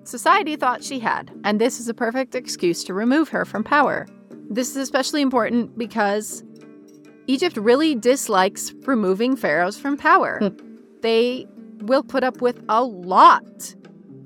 society 0.04 0.56
thought 0.56 0.82
she 0.82 0.98
had, 0.98 1.30
and 1.44 1.60
this 1.60 1.78
is 1.80 1.88
a 1.88 1.94
perfect 1.94 2.34
excuse 2.34 2.82
to 2.84 2.94
remove 2.94 3.28
her 3.28 3.44
from 3.44 3.62
power. 3.62 4.06
This 4.50 4.70
is 4.70 4.76
especially 4.76 5.20
important 5.22 5.76
because 5.78 6.42
Egypt 7.26 7.56
really 7.56 7.94
dislikes 7.94 8.72
removing 8.86 9.36
pharaohs 9.36 9.78
from 9.78 9.96
power. 9.96 10.40
they 11.02 11.46
will 11.82 12.02
put 12.02 12.24
up 12.24 12.40
with 12.40 12.60
a 12.68 12.82
lot 12.82 13.74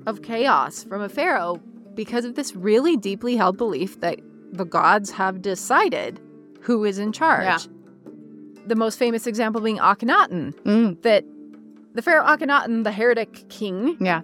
of 0.07 0.21
chaos 0.23 0.83
from 0.85 1.01
a 1.01 1.09
pharaoh 1.09 1.57
because 1.93 2.25
of 2.25 2.33
this 2.35 2.55
really 2.55 2.97
deeply 2.97 3.35
held 3.35 3.57
belief 3.57 3.99
that 3.99 4.19
the 4.53 4.65
gods 4.65 5.11
have 5.11 5.41
decided 5.41 6.19
who 6.61 6.83
is 6.83 6.97
in 6.97 7.11
charge. 7.11 7.43
Yeah. 7.43 7.59
The 8.65 8.75
most 8.75 8.97
famous 8.97 9.27
example 9.27 9.61
being 9.61 9.77
Akhenaten, 9.77 10.53
Mm. 10.63 11.01
that 11.03 11.25
the 11.93 12.01
pharaoh 12.01 12.25
Akhenaten, 12.25 12.83
the 12.83 12.91
heretic 12.91 13.47
king, 13.49 13.97
Yeah. 13.99 14.21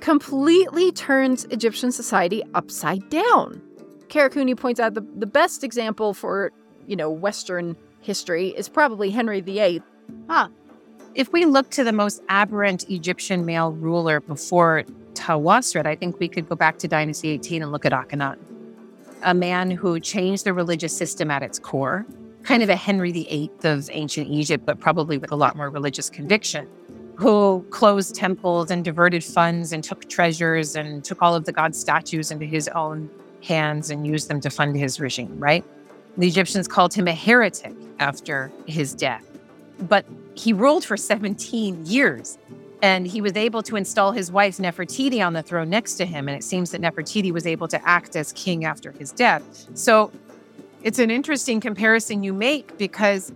completely 0.00 0.92
turns 0.92 1.44
Egyptian 1.46 1.92
society 1.92 2.42
upside 2.54 3.08
down. 3.10 3.60
Kara 4.08 4.28
Cooney 4.30 4.54
points 4.54 4.80
out 4.80 4.94
the, 4.94 5.00
the 5.16 5.26
best 5.26 5.64
example 5.64 6.14
for, 6.14 6.52
you 6.86 6.96
know, 6.96 7.10
Western 7.10 7.76
history 8.00 8.48
is 8.48 8.68
probably 8.68 9.10
Henry 9.10 9.40
VIII. 9.40 9.82
If 11.14 11.32
we 11.32 11.44
look 11.46 11.70
to 11.70 11.84
the 11.84 11.92
most 11.92 12.22
aberrant 12.28 12.88
Egyptian 12.90 13.44
male 13.46 13.72
ruler 13.72 14.20
before 14.20 14.82
Tawosret, 15.14 15.86
I 15.86 15.94
think 15.94 16.18
we 16.18 16.28
could 16.28 16.48
go 16.48 16.56
back 16.56 16.78
to 16.78 16.88
Dynasty 16.88 17.30
18 17.30 17.62
and 17.62 17.70
look 17.72 17.86
at 17.86 17.92
Akhenaten, 17.92 18.38
a 19.22 19.32
man 19.32 19.70
who 19.70 20.00
changed 20.00 20.44
the 20.44 20.52
religious 20.52 20.94
system 20.96 21.30
at 21.30 21.42
its 21.42 21.58
core, 21.60 22.04
kind 22.42 22.62
of 22.64 22.68
a 22.68 22.74
Henry 22.76 23.12
VIII 23.12 23.50
of 23.62 23.88
ancient 23.92 24.28
Egypt, 24.28 24.66
but 24.66 24.80
probably 24.80 25.16
with 25.16 25.30
a 25.30 25.36
lot 25.36 25.56
more 25.56 25.70
religious 25.70 26.10
conviction, 26.10 26.68
who 27.16 27.64
closed 27.70 28.14
temples 28.14 28.70
and 28.70 28.84
diverted 28.84 29.22
funds 29.22 29.72
and 29.72 29.84
took 29.84 30.08
treasures 30.08 30.74
and 30.76 31.04
took 31.04 31.22
all 31.22 31.34
of 31.34 31.44
the 31.44 31.52
god's 31.52 31.78
statues 31.78 32.30
into 32.30 32.44
his 32.44 32.68
own 32.68 33.08
hands 33.42 33.90
and 33.90 34.06
used 34.06 34.28
them 34.28 34.40
to 34.40 34.50
fund 34.50 34.76
his 34.76 34.98
regime, 34.98 35.38
right? 35.38 35.64
The 36.16 36.26
Egyptians 36.26 36.66
called 36.66 36.94
him 36.94 37.08
a 37.08 37.12
heretic 37.12 37.74
after 37.98 38.50
his 38.66 38.94
death. 38.94 39.24
But 39.80 40.06
he 40.34 40.52
ruled 40.52 40.84
for 40.84 40.96
17 40.96 41.86
years 41.86 42.38
and 42.82 43.06
he 43.06 43.20
was 43.20 43.34
able 43.34 43.62
to 43.62 43.76
install 43.76 44.12
his 44.12 44.30
wife 44.30 44.58
Nefertiti 44.58 45.24
on 45.24 45.32
the 45.32 45.42
throne 45.42 45.70
next 45.70 45.94
to 45.94 46.04
him. 46.04 46.28
And 46.28 46.36
it 46.36 46.44
seems 46.44 46.70
that 46.72 46.80
Nefertiti 46.80 47.32
was 47.32 47.46
able 47.46 47.66
to 47.68 47.88
act 47.88 48.14
as 48.14 48.32
king 48.32 48.64
after 48.64 48.92
his 48.92 49.10
death. 49.10 49.42
So 49.74 50.12
it's 50.82 50.98
an 50.98 51.10
interesting 51.10 51.60
comparison 51.60 52.22
you 52.22 52.34
make 52.34 52.76
because 52.76 53.32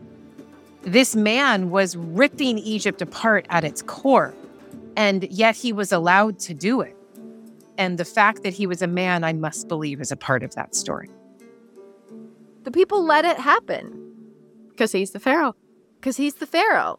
this 0.82 1.14
man 1.16 1.70
was 1.70 1.96
ripping 1.96 2.58
Egypt 2.58 3.02
apart 3.02 3.46
at 3.50 3.64
its 3.64 3.82
core, 3.82 4.34
and 4.96 5.24
yet 5.30 5.56
he 5.56 5.72
was 5.72 5.92
allowed 5.92 6.38
to 6.40 6.54
do 6.54 6.80
it. 6.80 6.94
And 7.76 7.98
the 7.98 8.04
fact 8.04 8.42
that 8.42 8.52
he 8.54 8.66
was 8.66 8.82
a 8.82 8.86
man, 8.86 9.22
I 9.24 9.32
must 9.32 9.68
believe, 9.68 10.00
is 10.00 10.10
a 10.10 10.16
part 10.16 10.42
of 10.42 10.54
that 10.54 10.74
story. 10.74 11.08
The 12.64 12.70
people 12.72 13.04
let 13.04 13.24
it 13.24 13.38
happen 13.38 14.04
Because 14.70 14.92
he's 14.92 15.12
the 15.12 15.20
pharaoh. 15.20 15.54
because 16.00 16.16
he's 16.16 16.34
the 16.34 16.46
pharaoh. 16.46 16.98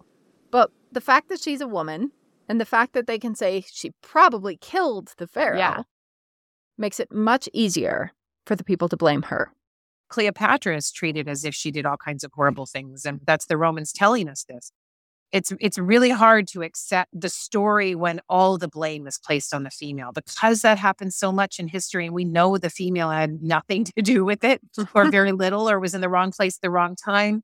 But 0.51 0.71
the 0.91 1.01
fact 1.01 1.29
that 1.29 1.39
she's 1.41 1.61
a 1.61 1.67
woman 1.67 2.11
and 2.47 2.59
the 2.59 2.65
fact 2.65 2.93
that 2.93 3.07
they 3.07 3.19
can 3.19 3.35
say 3.35 3.63
she 3.71 3.91
probably 4.01 4.57
killed 4.57 5.13
the 5.17 5.27
pharaoh 5.27 5.57
Yeah. 5.57 5.83
makes 6.77 6.99
it 6.99 7.11
much 7.11 7.47
easier 7.53 8.11
for 8.45 8.55
the 8.55 8.63
people 8.63 8.89
to 8.89 8.97
blame 8.97 9.23
her. 9.23 9.51
Cleopatra 10.10 10.76
is 10.76 10.91
treated 10.91 11.28
as 11.28 11.45
if 11.45 11.56
she 11.56 11.72
did 11.72 11.86
all 11.86 11.98
kinds 11.98 12.24
of 12.24 12.32
mm. 12.32 12.36
horrible 12.36 12.65
things, 12.65 13.06
and 13.06 13.22
that's 13.26 13.45
the 13.45 13.58
Romans 13.58 13.93
telling 13.93 14.28
us 14.28 14.43
this. 14.43 14.72
It's 15.32 15.54
it's 15.60 15.78
really 15.78 16.10
hard 16.10 16.48
to 16.50 16.63
accept 16.63 17.12
the 17.13 17.30
story 17.30 17.93
when 17.93 18.19
all 18.28 18.58
the 18.58 18.67
blame 18.67 19.06
is 19.06 19.19
placed 19.24 19.54
on 19.54 19.62
the 19.62 19.69
female 19.69 20.12
because 20.12 20.63
that 20.63 20.80
happens 20.80 21.15
so 21.15 21.32
much 21.32 21.60
in 21.60 21.67
history, 21.67 22.06
and 22.06 22.15
we 22.15 22.26
know 22.26 22.58
the 22.58 22.69
female 22.69 23.12
had 23.12 23.41
nothing 23.41 23.86
to 23.86 24.02
do 24.02 24.26
with 24.26 24.43
it, 24.43 24.60
or 24.95 25.10
very 25.12 25.32
little, 25.32 25.69
or 25.69 25.80
was 25.80 25.93
in 25.93 26.02
the 26.02 26.10
wrong 26.10 26.32
place 26.32 26.58
at 26.58 26.62
the 26.62 26.72
wrong 26.72 26.95
time, 26.95 27.43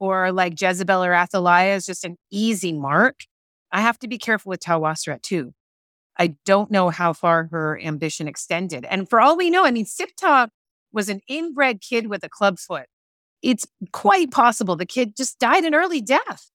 or 0.00 0.32
like 0.32 0.60
Jezebel 0.60 1.04
or 1.04 1.12
Athaliah 1.12 1.74
is 1.74 1.86
just 1.86 2.04
an 2.04 2.16
easy 2.30 2.72
mark. 2.72 3.20
I 3.70 3.82
have 3.82 3.98
to 3.98 4.08
be 4.08 4.16
careful 4.16 4.50
with 4.50 4.60
Tawosret 4.60 5.22
too. 5.22 5.52
I 6.18 6.36
don't 6.46 6.70
know 6.70 6.88
how 6.88 7.12
far 7.12 7.48
her 7.50 7.78
ambition 7.78 8.26
extended, 8.26 8.86
and 8.86 9.10
for 9.10 9.20
all 9.20 9.36
we 9.36 9.50
know, 9.50 9.66
I 9.66 9.72
mean, 9.72 9.84
Siptah 9.84 10.48
was 10.92 11.08
an 11.08 11.20
inbred 11.28 11.80
kid 11.80 12.08
with 12.08 12.24
a 12.24 12.28
club 12.28 12.58
foot. 12.58 12.86
It's 13.42 13.66
quite 13.92 14.30
possible 14.30 14.76
the 14.76 14.86
kid 14.86 15.16
just 15.16 15.38
died 15.38 15.64
an 15.64 15.74
early 15.74 16.00
death. 16.00 16.50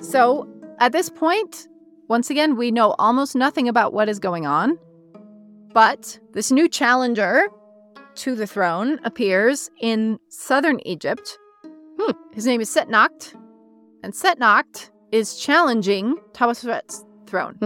So 0.00 0.48
at 0.78 0.92
this 0.92 1.10
point, 1.10 1.68
once 2.08 2.30
again, 2.30 2.56
we 2.56 2.70
know 2.70 2.94
almost 2.98 3.36
nothing 3.36 3.68
about 3.68 3.92
what 3.92 4.08
is 4.08 4.18
going 4.18 4.46
on. 4.46 4.78
But 5.72 6.18
this 6.32 6.50
new 6.50 6.68
challenger 6.68 7.46
to 8.16 8.34
the 8.34 8.46
throne 8.46 8.98
appears 9.04 9.70
in 9.80 10.18
southern 10.28 10.80
Egypt. 10.84 11.38
Hmm. 12.00 12.12
His 12.32 12.46
name 12.46 12.60
is 12.60 12.74
Setnakht, 12.74 13.34
and 14.02 14.12
Setnakht 14.12 14.90
is 15.12 15.36
challenging 15.36 16.16
Tawosret's 16.32 17.04
throne. 17.26 17.58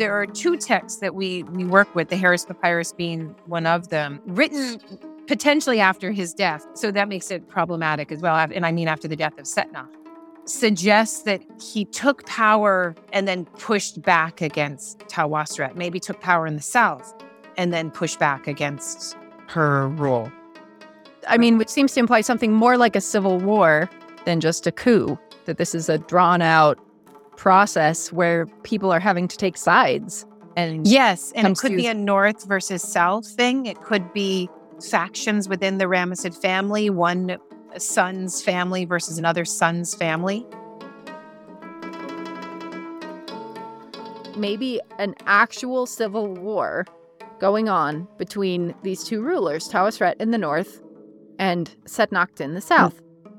There 0.00 0.18
are 0.18 0.24
two 0.24 0.56
texts 0.56 1.00
that 1.00 1.14
we, 1.14 1.42
we 1.42 1.66
work 1.66 1.94
with, 1.94 2.08
the 2.08 2.16
Harris 2.16 2.46
Papyrus 2.46 2.90
being 2.90 3.36
one 3.44 3.66
of 3.66 3.90
them, 3.90 4.18
written 4.24 4.80
potentially 5.26 5.78
after 5.78 6.10
his 6.10 6.32
death. 6.32 6.66
So 6.72 6.90
that 6.90 7.06
makes 7.06 7.30
it 7.30 7.50
problematic 7.50 8.10
as 8.10 8.22
well. 8.22 8.34
And 8.34 8.64
I 8.64 8.72
mean, 8.72 8.88
after 8.88 9.06
the 9.06 9.14
death 9.14 9.36
of 9.36 9.44
Setna, 9.44 9.86
suggests 10.46 11.24
that 11.24 11.42
he 11.60 11.84
took 11.84 12.24
power 12.24 12.94
and 13.12 13.28
then 13.28 13.44
pushed 13.44 14.00
back 14.00 14.40
against 14.40 15.00
Tawosret, 15.00 15.76
maybe 15.76 16.00
took 16.00 16.18
power 16.22 16.46
in 16.46 16.56
the 16.56 16.62
south 16.62 17.14
and 17.58 17.70
then 17.70 17.90
pushed 17.90 18.18
back 18.18 18.48
against 18.48 19.18
her 19.48 19.86
rule. 19.88 20.32
I 21.28 21.36
mean, 21.36 21.58
which 21.58 21.68
seems 21.68 21.92
to 21.92 22.00
imply 22.00 22.22
something 22.22 22.54
more 22.54 22.78
like 22.78 22.96
a 22.96 23.02
civil 23.02 23.38
war 23.38 23.90
than 24.24 24.40
just 24.40 24.66
a 24.66 24.72
coup, 24.72 25.18
that 25.44 25.58
this 25.58 25.74
is 25.74 25.90
a 25.90 25.98
drawn 25.98 26.40
out 26.40 26.78
process 27.36 28.12
where 28.12 28.46
people 28.62 28.92
are 28.92 29.00
having 29.00 29.28
to 29.28 29.36
take 29.36 29.56
sides. 29.56 30.26
And 30.56 30.86
Yes, 30.86 31.32
and 31.34 31.46
it 31.46 31.58
could 31.58 31.70
to- 31.70 31.76
be 31.76 31.86
a 31.86 31.94
north 31.94 32.44
versus 32.44 32.82
south 32.82 33.26
thing. 33.26 33.66
It 33.66 33.80
could 33.82 34.12
be 34.12 34.48
factions 34.90 35.48
within 35.48 35.78
the 35.78 35.84
Ramessid 35.86 36.34
family, 36.40 36.90
one 36.90 37.38
son's 37.78 38.42
family 38.42 38.84
versus 38.84 39.18
another 39.18 39.44
son's 39.44 39.94
family. 39.94 40.46
maybe 44.36 44.80
an 44.98 45.14
actual 45.26 45.84
civil 45.86 46.32
war 46.34 46.86
going 47.40 47.68
on 47.68 48.06
between 48.16 48.74
these 48.82 49.04
two 49.04 49.20
rulers, 49.20 49.68
Tawosret 49.68 50.14
in 50.20 50.30
the 50.30 50.38
north 50.38 50.80
and 51.38 51.74
Setnakht 51.84 52.40
in 52.40 52.54
the 52.54 52.60
south. 52.60 52.98
Hmm. 52.98 53.32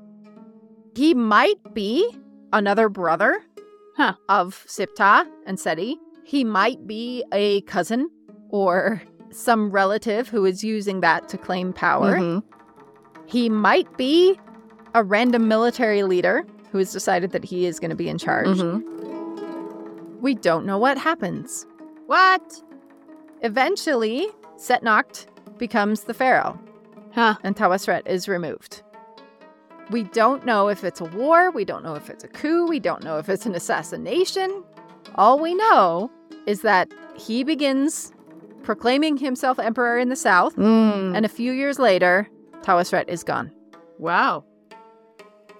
He 0.94 1.14
might 1.14 1.74
be 1.74 2.08
another 2.52 2.88
brother 2.88 3.42
Huh. 3.96 4.14
of 4.28 4.64
Siptah 4.66 5.26
and 5.46 5.60
Seti. 5.60 5.98
He 6.24 6.44
might 6.44 6.86
be 6.86 7.24
a 7.32 7.60
cousin 7.62 8.08
or 8.48 9.02
some 9.30 9.70
relative 9.70 10.28
who 10.28 10.44
is 10.44 10.62
using 10.64 11.00
that 11.00 11.28
to 11.30 11.38
claim 11.38 11.72
power. 11.72 12.16
Mhm. 12.16 12.42
He 13.26 13.48
might 13.48 13.94
be 13.96 14.38
a 14.94 15.02
random 15.02 15.48
military 15.48 16.02
leader 16.02 16.44
who 16.70 16.78
has 16.78 16.92
decided 16.92 17.32
that 17.32 17.44
he 17.44 17.66
is 17.66 17.78
going 17.80 17.90
to 17.90 17.96
be 17.96 18.08
in 18.08 18.18
charge. 18.18 18.46
Mhm. 18.58 18.82
We 20.20 20.34
don't 20.34 20.64
know 20.64 20.78
what 20.78 20.96
happens. 20.98 21.66
What? 22.06 22.62
Eventually, 23.42 24.28
Setnakht 24.56 25.26
becomes 25.58 26.04
the 26.04 26.14
pharaoh, 26.14 26.58
Huh. 27.12 27.34
and 27.42 27.56
Tawosret 27.56 28.06
is 28.06 28.28
removed. 28.28 28.82
We 29.92 30.02
don't 30.04 30.44
know 30.44 30.68
if 30.68 30.82
it's 30.84 31.00
a 31.00 31.04
war. 31.04 31.50
We 31.52 31.64
don't 31.64 31.84
know 31.84 31.94
if 31.94 32.10
it's 32.10 32.24
a 32.24 32.28
coup. 32.28 32.66
We 32.66 32.80
don't 32.80 33.04
know 33.04 33.18
if 33.18 33.28
it's 33.28 33.46
an 33.46 33.54
assassination. 33.54 34.64
All 35.14 35.38
we 35.38 35.54
know 35.54 36.10
is 36.46 36.62
that 36.62 36.90
he 37.14 37.44
begins 37.44 38.12
proclaiming 38.64 39.16
himself 39.16 39.58
emperor 39.58 39.98
in 39.98 40.08
the 40.08 40.16
south, 40.16 40.56
Mm. 40.56 41.14
and 41.16 41.24
a 41.24 41.28
few 41.28 41.52
years 41.52 41.78
later, 41.78 42.28
Tawosret 42.62 43.08
is 43.08 43.22
gone. 43.22 43.50
wow. 43.98 44.44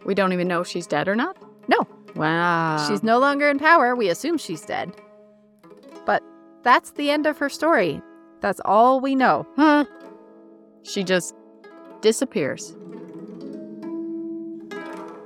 We 0.05 0.15
don't 0.15 0.33
even 0.33 0.49
know 0.49 0.61
if 0.63 0.67
she's 0.67 0.87
dead 0.89 1.07
or 1.07 1.15
not? 1.15 1.37
No. 1.69 1.87
Wow. 2.17 2.85
She's 2.89 3.05
no 3.05 3.19
longer 3.21 3.49
in 3.49 3.61
power. 3.61 3.95
We 3.95 4.09
assume 4.09 4.37
she's 4.37 4.63
dead. 4.63 4.93
But 6.05 6.25
that's 6.65 6.91
the 6.93 7.09
end 7.11 7.25
of 7.27 7.39
her 7.39 7.49
story. 7.49 8.03
That's 8.41 8.61
all 8.65 8.99
we 8.99 9.15
know. 9.15 9.47
Huh. 9.55 9.85
She 10.83 11.05
just 11.05 11.37
disappears. 12.01 12.77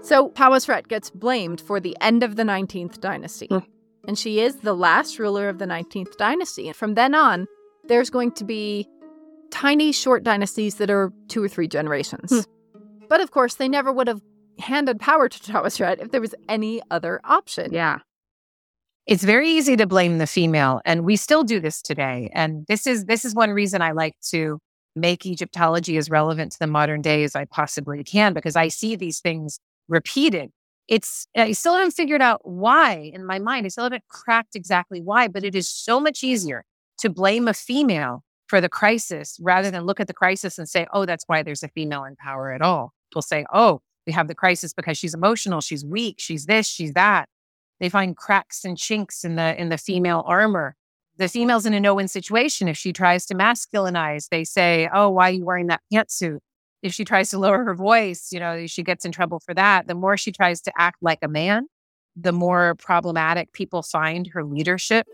So 0.07 0.31
Tawosret 0.31 0.87
gets 0.87 1.11
blamed 1.11 1.61
for 1.61 1.81
the 1.81 1.97
end 2.01 2.23
of 2.23 2.37
the 2.37 2.45
19th 2.45 3.01
dynasty. 3.01 3.49
Hmm. 3.49 3.59
And 4.07 4.17
she 4.17 4.39
is 4.39 4.55
the 4.57 4.73
last 4.73 5.19
ruler 5.19 5.49
of 5.49 5.59
the 5.59 5.65
19th 5.65 6.17
dynasty. 6.17 6.69
And 6.69 6.77
from 6.77 6.95
then 6.95 7.13
on, 7.13 7.49
there's 7.89 8.09
going 8.09 8.31
to 8.33 8.45
be 8.45 8.89
tiny 9.51 9.91
short 9.91 10.23
dynasties 10.23 10.77
that 10.77 10.91
are 10.91 11.13
two 11.27 11.43
or 11.43 11.49
three 11.49 11.67
generations. 11.67 12.31
Hmm. 12.31 12.79
But 13.09 13.21
of 13.21 13.33
course, 13.33 13.57
they 13.57 13.69
never 13.69 13.93
would 13.93 14.07
have 14.07 14.23
handed 14.61 15.01
power 15.01 15.29
to 15.29 15.39
Tawosret 15.41 16.01
if 16.01 16.13
there 16.13 16.21
was 16.21 16.37
any 16.49 16.81
other 16.89 17.21
option. 17.25 17.73
Yeah. 17.73 17.99
it's 19.07 19.25
very 19.25 19.49
easy 19.51 19.77
to 19.77 19.87
blame 19.87 20.19
the 20.19 20.27
female 20.27 20.81
and 20.85 21.05
we 21.05 21.17
still 21.17 21.43
do 21.45 21.59
this 21.61 21.83
today 21.83 22.31
and 22.33 22.65
this 22.69 22.87
is 22.87 23.05
this 23.05 23.25
is 23.25 23.35
one 23.35 23.51
reason 23.51 23.83
i 23.83 23.93
like 23.93 24.15
to 24.31 24.59
make 24.97 25.27
egyptology 25.27 25.97
as 25.97 26.09
relevant 26.11 26.51
to 26.53 26.59
the 26.59 26.67
modern 26.67 27.03
day 27.03 27.23
as 27.23 27.37
i 27.37 27.45
possibly 27.45 28.03
can 28.03 28.33
because 28.33 28.57
i 28.57 28.67
see 28.67 28.97
these 28.97 29.21
things 29.21 29.61
repeated 29.89 30.51
it's 30.89 31.27
i 31.37 31.53
still 31.53 31.75
haven't 31.75 31.93
figured 31.93 32.23
out 32.23 32.41
why 32.45 33.11
in 33.13 33.25
my 33.25 33.39
mind 33.39 33.67
i 33.67 33.69
still 33.69 33.85
haven't 33.85 34.07
cracked 34.09 34.55
exactly 34.55 35.01
why 35.01 35.29
but 35.29 35.45
it 35.45 35.55
is 35.55 35.69
so 35.69 36.01
much 36.01 36.23
easier 36.23 36.65
to 36.99 37.11
blame 37.11 37.49
a 37.49 37.55
female 37.55 38.23
for 38.47 38.61
the 38.61 38.69
crisis 38.69 39.39
rather 39.41 39.71
than 39.71 39.85
look 39.85 40.01
at 40.01 40.07
the 40.07 40.15
crisis 40.15 40.59
and 40.59 40.69
say 40.69 40.87
oh 40.93 41.05
that's 41.05 41.25
why 41.27 41.43
there's 41.43 41.63
a 41.63 41.69
female 41.69 42.05
in 42.05 42.17
power 42.17 42.53
at 42.53 42.63
all 42.63 42.93
people 43.11 43.23
say 43.23 43.45
oh 43.53 43.81
we 44.07 44.13
have 44.13 44.29
the 44.29 44.35
crisis 44.35 44.73
because 44.73 44.97
she's 44.97 45.15
emotional 45.15 45.61
she's 45.61 45.85
weak 45.85 46.17
she's 46.19 46.47
this 46.47 46.67
she's 46.67 46.93
that 46.93 47.29
they 47.81 47.89
find 47.89 48.17
cracks 48.17 48.65
and 48.65 48.77
chinks 48.77 49.25
in 49.25 49.37
the 49.37 49.61
in 49.61 49.69
the 49.69 49.79
female 49.79 50.25
armor. 50.27 50.77
The 51.19 51.29
female's 51.29 51.65
in 51.67 51.75
a 51.75 51.81
no-win 51.81 52.09
situation. 52.09 52.69
If 52.69 52.77
she 52.77 52.93
tries 52.93 53.25
to 53.27 53.35
masculinize, 53.35 54.29
they 54.31 54.45
say, 54.45 54.89
"Oh, 54.93 55.11
why 55.11 55.31
are 55.31 55.33
you 55.33 55.45
wearing 55.45 55.69
that 55.69 55.83
pantsuit?" 55.93 56.41
If 56.87 56.95
she 56.95 57.05
tries 57.05 57.31
to 57.31 57.39
lower 57.39 57.65
her 57.65 57.75
voice, 57.75 58.33
you 58.33 58.39
know, 58.39 58.65
she 58.69 58.85
gets 58.85 59.05
in 59.05 59.11
trouble 59.11 59.41
for 59.41 59.53
that. 59.55 59.89
The 59.89 59.95
more 59.97 60.17
she 60.17 60.31
tries 60.31 60.61
to 60.63 60.73
act 60.79 60.99
like 61.03 61.19
a 61.21 61.27
man, 61.27 61.67
the 62.15 62.31
more 62.31 62.77
problematic 62.77 63.53
people 63.53 63.83
find 63.83 64.29
her 64.29 64.45
leadership. 64.45 65.05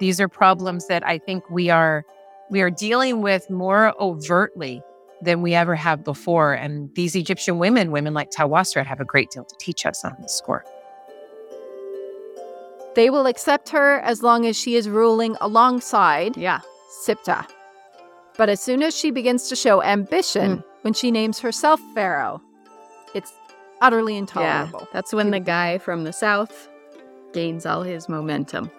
These 0.00 0.20
are 0.20 0.26
problems 0.28 0.88
that 0.88 1.06
I 1.06 1.18
think 1.18 1.48
we 1.48 1.70
are 1.70 2.04
we 2.50 2.62
are 2.62 2.70
dealing 2.70 3.22
with 3.22 3.48
more 3.48 3.94
overtly 4.02 4.82
than 5.22 5.40
we 5.40 5.54
ever 5.54 5.76
have 5.76 6.02
before. 6.02 6.52
And 6.52 6.92
these 6.96 7.14
Egyptian 7.14 7.58
women, 7.58 7.92
women 7.92 8.12
like 8.12 8.30
Tawosret, 8.30 8.86
have 8.86 8.98
a 8.98 9.04
great 9.04 9.30
deal 9.30 9.44
to 9.44 9.56
teach 9.60 9.86
us 9.86 10.04
on 10.04 10.16
this 10.20 10.34
score. 10.34 10.64
They 12.96 13.08
will 13.08 13.26
accept 13.26 13.68
her 13.68 14.00
as 14.00 14.24
long 14.24 14.46
as 14.46 14.56
she 14.58 14.74
is 14.74 14.88
ruling 14.88 15.36
alongside 15.40 16.36
Yeah. 16.36 16.60
Siptah. 17.06 17.46
But 18.36 18.48
as 18.48 18.60
soon 18.60 18.82
as 18.82 18.96
she 18.96 19.12
begins 19.12 19.48
to 19.48 19.54
show 19.54 19.80
ambition, 19.80 20.56
Mm. 20.58 20.64
When 20.82 20.94
she 20.94 21.10
names 21.10 21.38
herself 21.40 21.80
Pharaoh, 21.94 22.40
it's 23.14 23.32
utterly 23.80 24.16
intolerable. 24.16 24.80
Yeah. 24.82 24.86
That's 24.92 25.12
when 25.12 25.30
the 25.30 25.40
guy 25.40 25.78
from 25.78 26.04
the 26.04 26.12
south 26.12 26.68
gains 27.32 27.66
all 27.66 27.82
his 27.82 28.08
momentum. 28.08 28.70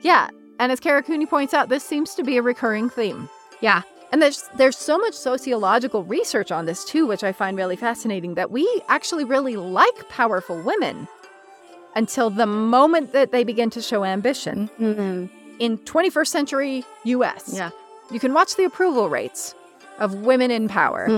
Yeah. 0.00 0.28
And 0.58 0.70
as 0.70 0.80
Kara 0.80 1.02
Cooney 1.02 1.26
points 1.26 1.54
out, 1.54 1.68
this 1.68 1.84
seems 1.84 2.14
to 2.14 2.22
be 2.22 2.36
a 2.36 2.42
recurring 2.42 2.90
theme. 2.90 3.28
Yeah. 3.60 3.82
And 4.12 4.20
there's 4.20 4.48
there's 4.56 4.76
so 4.76 4.98
much 4.98 5.14
sociological 5.14 6.04
research 6.04 6.50
on 6.50 6.66
this 6.66 6.84
too, 6.84 7.06
which 7.06 7.22
I 7.24 7.32
find 7.32 7.56
really 7.56 7.76
fascinating 7.76 8.34
that 8.34 8.50
we 8.50 8.66
actually 8.88 9.24
really 9.24 9.56
like 9.56 10.08
powerful 10.08 10.60
women 10.62 11.06
until 11.96 12.28
the 12.30 12.46
moment 12.46 13.12
that 13.12 13.32
they 13.32 13.44
begin 13.44 13.70
to 13.70 13.80
show 13.82 14.04
ambition. 14.04 14.68
In 15.58 15.76
21st 15.78 16.26
century 16.28 16.84
US, 17.04 17.52
Yeah. 17.54 17.70
you 18.10 18.18
can 18.20 18.32
watch 18.32 18.56
the 18.56 18.64
approval 18.64 19.08
rates 19.08 19.54
of 19.98 20.14
women 20.14 20.50
in 20.50 20.68
power. 20.68 21.06
Hmm. 21.06 21.16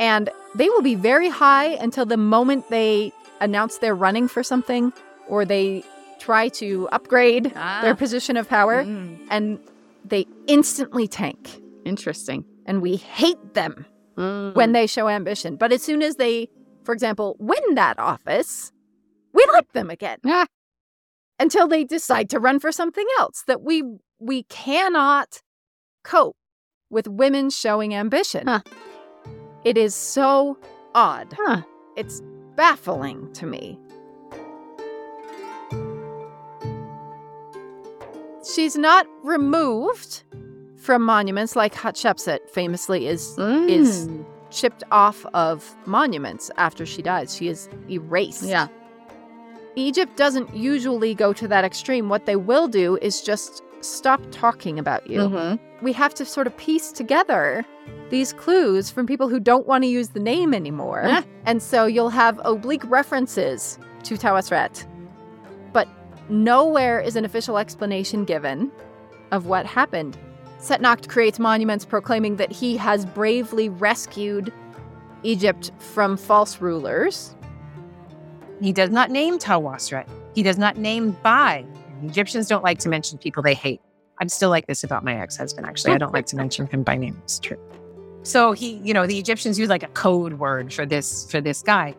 And 0.00 0.30
they 0.56 0.68
will 0.68 0.82
be 0.82 0.96
very 0.96 1.28
high 1.28 1.66
until 1.86 2.06
the 2.06 2.16
moment 2.16 2.68
they 2.70 3.12
announce 3.40 3.78
they're 3.78 3.94
running 3.94 4.26
for 4.28 4.42
something 4.42 4.92
or 5.28 5.44
they 5.44 5.84
try 6.18 6.48
to 6.48 6.88
upgrade 6.90 7.52
Ah. 7.54 7.80
their 7.82 7.94
position 7.94 8.36
of 8.36 8.48
power 8.48 8.82
Mm. 8.84 9.18
and 9.30 9.58
they 10.04 10.26
instantly 10.46 11.06
tank. 11.06 11.60
Interesting. 11.84 12.44
And 12.66 12.82
we 12.82 12.96
hate 12.96 13.54
them 13.54 13.86
Mm. 14.16 14.54
when 14.54 14.72
they 14.72 14.86
show 14.86 15.08
ambition. 15.08 15.56
But 15.56 15.70
as 15.72 15.82
soon 15.82 16.02
as 16.02 16.16
they, 16.16 16.48
for 16.84 16.92
example, 16.92 17.36
win 17.38 17.74
that 17.74 17.98
office, 17.98 18.72
we 19.32 19.44
like 19.52 19.72
them 19.72 19.88
again 19.90 20.18
Ah. 20.26 20.46
until 21.38 21.68
they 21.68 21.84
decide 21.84 22.28
to 22.30 22.40
run 22.40 22.58
for 22.58 22.72
something 22.72 23.06
else 23.18 23.44
that 23.46 23.62
we 23.62 23.82
we 24.18 24.42
cannot 24.44 25.40
cope 26.04 26.36
with 26.90 27.08
women 27.08 27.48
showing 27.48 27.94
ambition. 27.94 28.46
Huh. 28.46 28.60
It 29.64 29.76
is 29.76 29.94
so 29.94 30.56
odd. 30.94 31.34
Huh. 31.38 31.62
It's 31.96 32.22
baffling 32.56 33.32
to 33.34 33.46
me. 33.46 33.78
She's 38.54 38.76
not 38.76 39.06
removed 39.22 40.24
from 40.76 41.02
monuments 41.02 41.56
like 41.56 41.74
Hatshepsut 41.74 42.48
famously 42.48 43.06
is 43.06 43.38
is 43.38 44.08
Mm. 44.08 44.24
chipped 44.50 44.82
off 44.90 45.26
of 45.34 45.76
monuments 45.86 46.50
after 46.56 46.86
she 46.86 47.02
dies. 47.02 47.36
She 47.36 47.48
is 47.48 47.68
erased. 47.88 48.44
Yeah. 48.44 48.68
Egypt 49.76 50.16
doesn't 50.16 50.54
usually 50.56 51.14
go 51.14 51.32
to 51.34 51.46
that 51.48 51.64
extreme. 51.64 52.08
What 52.08 52.26
they 52.26 52.34
will 52.36 52.66
do 52.66 52.96
is 53.02 53.20
just 53.20 53.62
stop 53.80 54.20
talking 54.30 54.78
about 54.78 55.08
you. 55.08 55.20
Mhm. 55.20 55.58
We 55.82 55.92
have 55.92 56.14
to 56.14 56.24
sort 56.24 56.46
of 56.46 56.56
piece 56.56 56.92
together 56.92 57.64
these 58.10 58.32
clues 58.32 58.90
from 58.90 59.06
people 59.06 59.28
who 59.28 59.40
don't 59.40 59.66
want 59.66 59.84
to 59.84 59.88
use 59.88 60.08
the 60.10 60.20
name 60.20 60.52
anymore. 60.52 61.04
Yeah. 61.06 61.22
And 61.46 61.62
so 61.62 61.86
you'll 61.86 62.10
have 62.10 62.40
oblique 62.44 62.82
references 62.90 63.78
to 64.04 64.14
Tawosret, 64.16 64.84
but 65.72 65.88
nowhere 66.28 67.00
is 67.00 67.16
an 67.16 67.24
official 67.24 67.56
explanation 67.56 68.24
given 68.24 68.70
of 69.30 69.46
what 69.46 69.64
happened. 69.64 70.18
Setnakht 70.60 71.08
creates 71.08 71.38
monuments 71.38 71.84
proclaiming 71.84 72.36
that 72.36 72.52
he 72.52 72.76
has 72.76 73.06
bravely 73.06 73.68
rescued 73.68 74.52
Egypt 75.22 75.70
from 75.78 76.16
false 76.16 76.60
rulers. 76.60 77.34
He 78.60 78.72
does 78.72 78.90
not 78.90 79.10
name 79.10 79.38
Tawosret. 79.38 80.06
He 80.34 80.42
does 80.42 80.58
not 80.58 80.76
name 80.76 81.16
Bai. 81.22 81.64
Egyptians 82.04 82.48
don't 82.48 82.64
like 82.64 82.78
to 82.80 82.88
mention 82.88 83.18
people 83.18 83.42
they 83.42 83.54
hate. 83.54 83.80
I'm 84.18 84.28
still 84.28 84.50
like 84.50 84.66
this 84.66 84.84
about 84.84 85.04
my 85.04 85.18
ex-husband, 85.18 85.66
actually. 85.66 85.94
I 85.94 85.98
don't 85.98 86.12
like 86.12 86.26
to 86.26 86.36
mention 86.36 86.66
him 86.66 86.82
by 86.82 86.96
name. 86.96 87.20
It's 87.24 87.38
true. 87.38 87.58
So 88.22 88.52
he, 88.52 88.74
you 88.76 88.92
know, 88.92 89.06
the 89.06 89.18
Egyptians 89.18 89.58
use 89.58 89.70
like 89.70 89.82
a 89.82 89.88
code 89.88 90.34
word 90.34 90.72
for 90.72 90.84
this 90.84 91.30
for 91.30 91.40
this 91.40 91.62
guy. 91.62 91.94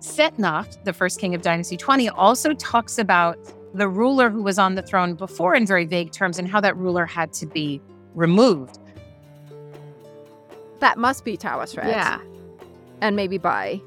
Setnakht, 0.00 0.82
the 0.84 0.92
first 0.94 1.20
king 1.20 1.34
of 1.34 1.42
Dynasty 1.42 1.76
20, 1.76 2.08
also 2.08 2.54
talks 2.54 2.98
about 2.98 3.38
the 3.74 3.86
ruler 3.86 4.30
who 4.30 4.42
was 4.42 4.58
on 4.58 4.74
the 4.74 4.82
throne 4.82 5.14
before 5.14 5.54
in 5.54 5.66
very 5.66 5.84
vague 5.84 6.12
terms 6.12 6.38
and 6.38 6.48
how 6.48 6.60
that 6.60 6.76
ruler 6.76 7.04
had 7.04 7.32
to 7.34 7.46
be 7.46 7.80
removed. 8.14 8.78
That 10.78 10.96
must 10.96 11.26
be 11.26 11.36
Tawosret. 11.36 11.86
Yeah. 11.86 12.20
And 13.02 13.14
maybe 13.14 13.36
Bai. 13.36 13.82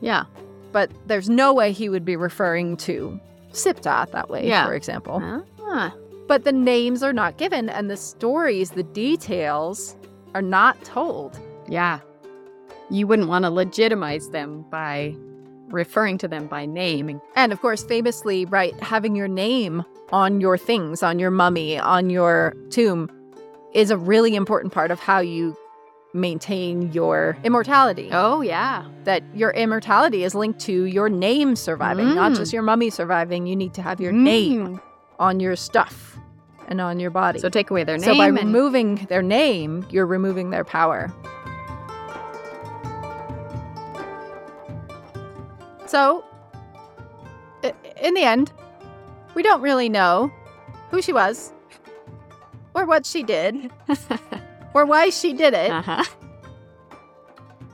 Yeah. 0.00 0.24
But 0.72 0.90
there's 1.06 1.28
no 1.28 1.52
way 1.52 1.72
he 1.72 1.90
would 1.90 2.04
be 2.04 2.16
referring 2.16 2.78
to 2.78 3.20
Siptah 3.52 4.10
that 4.10 4.28
way, 4.30 4.46
Yeah. 4.46 4.66
for 4.66 4.74
example. 4.74 5.22
Ah. 5.66 5.92
But 6.26 6.44
the 6.44 6.52
names 6.52 7.02
are 7.02 7.12
not 7.12 7.38
given, 7.38 7.68
and 7.68 7.90
the 7.90 7.96
stories, 7.96 8.70
the 8.70 8.82
details 8.82 9.96
are 10.34 10.42
not 10.42 10.82
told. 10.84 11.38
Yeah. 11.68 12.00
You 12.90 13.06
wouldn't 13.06 13.28
want 13.28 13.44
to 13.44 13.50
legitimize 13.50 14.28
them 14.30 14.64
by 14.70 15.14
referring 15.68 16.18
to 16.18 16.28
them 16.28 16.46
by 16.46 16.64
name. 16.66 17.20
And 17.36 17.52
of 17.52 17.60
course, 17.60 17.82
famously, 17.84 18.44
right, 18.46 18.74
having 18.82 19.14
your 19.16 19.28
name 19.28 19.84
on 20.12 20.40
your 20.40 20.56
things, 20.56 21.02
on 21.02 21.18
your 21.18 21.30
mummy, 21.30 21.78
on 21.78 22.08
your 22.10 22.54
tomb, 22.70 23.10
is 23.74 23.90
a 23.90 23.98
really 23.98 24.34
important 24.34 24.72
part 24.72 24.90
of 24.90 24.98
how 25.00 25.18
you 25.20 25.54
maintain 26.18 26.92
your 26.92 27.36
immortality. 27.44 28.08
Oh, 28.12 28.40
yeah. 28.40 28.84
That 29.04 29.22
your 29.34 29.50
immortality 29.50 30.24
is 30.24 30.34
linked 30.34 30.60
to 30.60 30.84
your 30.84 31.08
name 31.08 31.56
surviving, 31.56 32.14
not 32.14 32.32
Mm. 32.32 32.36
just 32.36 32.52
your 32.52 32.62
mummy 32.62 32.90
surviving. 32.90 33.46
You 33.46 33.56
need 33.56 33.74
to 33.74 33.82
have 33.82 34.00
your 34.00 34.12
name 34.12 34.80
on 35.18 35.40
your 35.40 35.56
stuff 35.56 36.16
and 36.68 36.80
on 36.80 37.00
your 37.00 37.10
body. 37.10 37.38
So 37.38 37.48
take 37.48 37.70
away 37.70 37.84
their 37.84 37.96
name. 37.96 38.04
So 38.14 38.16
by 38.18 38.26
and- 38.26 38.36
removing 38.36 39.06
their 39.08 39.22
name, 39.22 39.86
you're 39.90 40.06
removing 40.06 40.50
their 40.50 40.64
power. 40.64 41.10
So, 45.86 46.22
in 48.02 48.12
the 48.14 48.22
end, 48.22 48.52
we 49.34 49.42
don't 49.42 49.62
really 49.62 49.88
know 49.88 50.30
who 50.90 51.00
she 51.00 51.12
was, 51.14 51.52
or 52.74 52.84
what 52.84 53.06
she 53.06 53.22
did, 53.22 53.70
or 54.74 54.84
why 54.84 55.10
she 55.10 55.32
did 55.32 55.54
it, 55.54 55.70
uh-huh. 55.70 56.04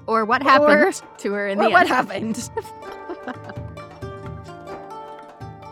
Or 0.06 0.24
what 0.24 0.42
happened 0.42 1.00
to 1.18 1.32
her 1.32 1.48
in 1.48 1.58
or 1.58 1.64
the 1.64 1.70
what 1.70 1.80
end. 1.80 1.88
happened. 1.88 2.50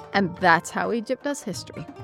and 0.14 0.34
that's 0.38 0.70
how 0.70 0.92
Egypt 0.92 1.24
does 1.24 1.42
history. 1.42 1.86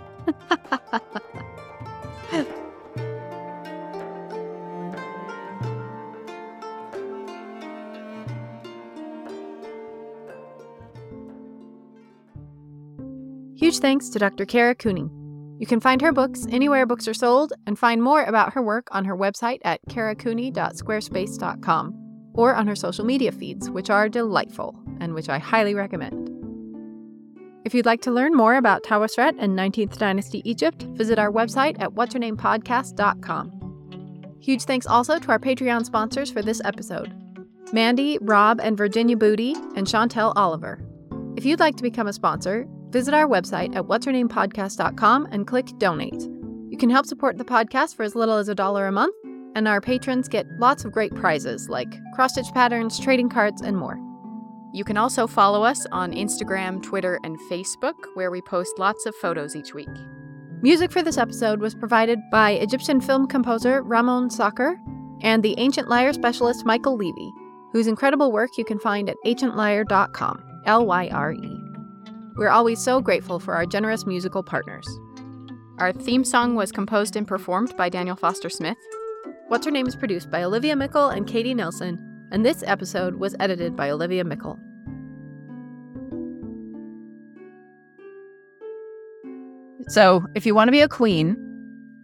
Huge 13.56 13.78
thanks 13.78 14.08
to 14.10 14.18
Dr. 14.18 14.44
Kara 14.44 14.74
Cooney. 14.74 15.10
You 15.58 15.66
can 15.66 15.80
find 15.80 16.00
her 16.00 16.12
books 16.12 16.46
anywhere 16.50 16.86
books 16.86 17.08
are 17.08 17.14
sold 17.14 17.52
and 17.66 17.76
find 17.78 18.02
more 18.02 18.22
about 18.22 18.52
her 18.52 18.62
work 18.62 18.86
on 18.92 19.04
her 19.04 19.16
website 19.16 19.58
at 19.64 19.80
karacooney.squarespace.com 19.88 21.94
or 22.34 22.54
on 22.54 22.68
her 22.68 22.76
social 22.76 23.04
media 23.04 23.32
feeds, 23.32 23.68
which 23.68 23.90
are 23.90 24.08
delightful 24.08 24.78
and 25.00 25.14
which 25.14 25.28
I 25.28 25.38
highly 25.38 25.74
recommend. 25.74 26.30
If 27.64 27.74
you'd 27.74 27.86
like 27.86 28.02
to 28.02 28.12
learn 28.12 28.36
more 28.36 28.54
about 28.54 28.84
Tawosret 28.84 29.34
and 29.38 29.58
19th 29.58 29.98
Dynasty 29.98 30.48
Egypt, 30.48 30.84
visit 30.92 31.18
our 31.18 31.32
website 31.32 31.74
at 31.80 31.90
what'shernamepodcast.com. 31.90 34.38
Huge 34.40 34.62
thanks 34.62 34.86
also 34.86 35.18
to 35.18 35.30
our 35.30 35.40
Patreon 35.40 35.84
sponsors 35.84 36.30
for 36.30 36.40
this 36.40 36.62
episode 36.64 37.12
Mandy, 37.72 38.18
Rob, 38.22 38.60
and 38.62 38.78
Virginia 38.78 39.16
Booty, 39.16 39.54
and 39.76 39.86
Chantel 39.86 40.32
Oliver. 40.36 40.80
If 41.36 41.44
you'd 41.44 41.60
like 41.60 41.76
to 41.76 41.82
become 41.82 42.06
a 42.06 42.12
sponsor, 42.12 42.66
visit 42.90 43.14
our 43.14 43.26
website 43.26 43.74
at 43.74 43.84
what'shernamepodcast.com 43.84 45.28
and 45.30 45.46
click 45.46 45.66
donate. 45.78 46.22
You 46.70 46.76
can 46.78 46.90
help 46.90 47.06
support 47.06 47.38
the 47.38 47.44
podcast 47.44 47.96
for 47.96 48.02
as 48.02 48.14
little 48.14 48.36
as 48.36 48.48
a 48.48 48.54
dollar 48.54 48.86
a 48.86 48.92
month, 48.92 49.14
and 49.54 49.66
our 49.66 49.80
patrons 49.80 50.28
get 50.28 50.46
lots 50.58 50.84
of 50.84 50.92
great 50.92 51.14
prizes 51.14 51.68
like 51.68 51.88
cross 52.14 52.32
stitch 52.32 52.52
patterns, 52.52 52.98
trading 52.98 53.28
cards, 53.28 53.62
and 53.62 53.76
more. 53.76 53.98
You 54.74 54.84
can 54.84 54.96
also 54.96 55.26
follow 55.26 55.62
us 55.64 55.86
on 55.92 56.12
Instagram, 56.12 56.82
Twitter, 56.82 57.18
and 57.24 57.38
Facebook, 57.50 57.94
where 58.14 58.30
we 58.30 58.42
post 58.42 58.78
lots 58.78 59.06
of 59.06 59.14
photos 59.16 59.56
each 59.56 59.74
week. 59.74 59.88
Music 60.60 60.92
for 60.92 61.02
this 61.02 61.18
episode 61.18 61.60
was 61.60 61.74
provided 61.74 62.18
by 62.30 62.50
Egyptian 62.50 63.00
film 63.00 63.26
composer 63.26 63.82
Ramon 63.82 64.28
Sacher 64.28 64.78
and 65.22 65.42
the 65.42 65.54
Ancient 65.58 65.88
Lyre 65.88 66.12
specialist 66.12 66.66
Michael 66.66 66.96
Levy, 66.96 67.30
whose 67.72 67.86
incredible 67.86 68.30
work 68.30 68.50
you 68.58 68.64
can 68.64 68.78
find 68.78 69.08
at 69.08 69.16
ancientlyre.com. 69.24 70.44
L 70.66 70.86
Y 70.86 71.08
R 71.08 71.32
E. 71.32 71.57
We're 72.38 72.50
always 72.50 72.78
so 72.82 73.00
grateful 73.00 73.40
for 73.40 73.54
our 73.56 73.66
generous 73.66 74.06
musical 74.06 74.44
partners. 74.44 74.88
Our 75.78 75.92
theme 75.92 76.22
song 76.24 76.54
was 76.54 76.70
composed 76.70 77.16
and 77.16 77.26
performed 77.26 77.76
by 77.76 77.88
Daniel 77.88 78.14
Foster 78.14 78.48
Smith. 78.48 78.76
What's 79.48 79.66
Her 79.66 79.72
Name 79.72 79.88
is 79.88 79.96
produced 79.96 80.30
by 80.30 80.44
Olivia 80.44 80.76
Meikle 80.76 81.08
and 81.08 81.26
Katie 81.26 81.54
Nelson, 81.54 81.98
and 82.30 82.44
this 82.46 82.62
episode 82.64 83.16
was 83.16 83.34
edited 83.40 83.74
by 83.74 83.90
Olivia 83.90 84.22
Meikle. 84.24 84.56
So, 89.88 90.22
if 90.34 90.44
you 90.44 90.54
want 90.54 90.68
to 90.68 90.72
be 90.72 90.80
a 90.80 90.88
queen, 90.88 91.36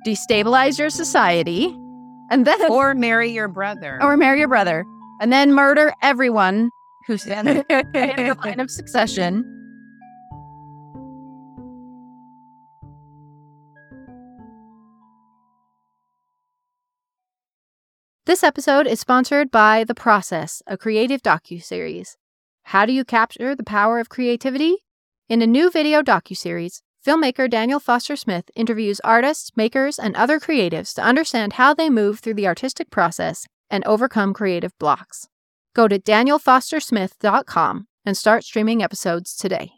destabilize 0.06 0.78
your 0.78 0.90
society, 0.90 1.66
And 2.30 2.46
then 2.46 2.60
or 2.70 2.94
marry 2.94 3.30
your 3.30 3.48
brother. 3.48 3.98
or 4.02 4.16
marry 4.16 4.38
your 4.38 4.48
brother, 4.48 4.84
and 5.20 5.32
then 5.32 5.52
murder 5.52 5.92
everyone 6.02 6.70
who's 7.06 7.26
in 7.26 7.44
the 7.68 8.36
line 8.42 8.58
of 8.60 8.70
succession. 8.70 9.44
This 18.26 18.42
episode 18.42 18.86
is 18.86 19.00
sponsored 19.00 19.50
by 19.50 19.84
The 19.84 19.94
Process, 19.94 20.62
a 20.66 20.78
creative 20.78 21.22
docu-series. 21.22 22.16
How 22.62 22.86
do 22.86 22.92
you 22.94 23.04
capture 23.04 23.54
the 23.54 23.62
power 23.62 23.98
of 24.00 24.08
creativity? 24.08 24.76
In 25.28 25.42
a 25.42 25.46
new 25.46 25.70
video 25.70 26.00
docu-series, 26.00 26.80
filmmaker 27.06 27.50
Daniel 27.50 27.78
Foster 27.78 28.16
Smith 28.16 28.50
interviews 28.56 28.98
artists, 29.04 29.50
makers, 29.56 29.98
and 29.98 30.16
other 30.16 30.40
creatives 30.40 30.94
to 30.94 31.02
understand 31.02 31.52
how 31.52 31.74
they 31.74 31.90
move 31.90 32.20
through 32.20 32.32
the 32.32 32.46
artistic 32.46 32.90
process 32.90 33.46
and 33.68 33.84
overcome 33.84 34.32
creative 34.32 34.72
blocks. 34.78 35.28
Go 35.74 35.86
to 35.86 35.98
danielfostersmith.com 35.98 37.86
and 38.06 38.16
start 38.16 38.44
streaming 38.44 38.82
episodes 38.82 39.36
today. 39.36 39.72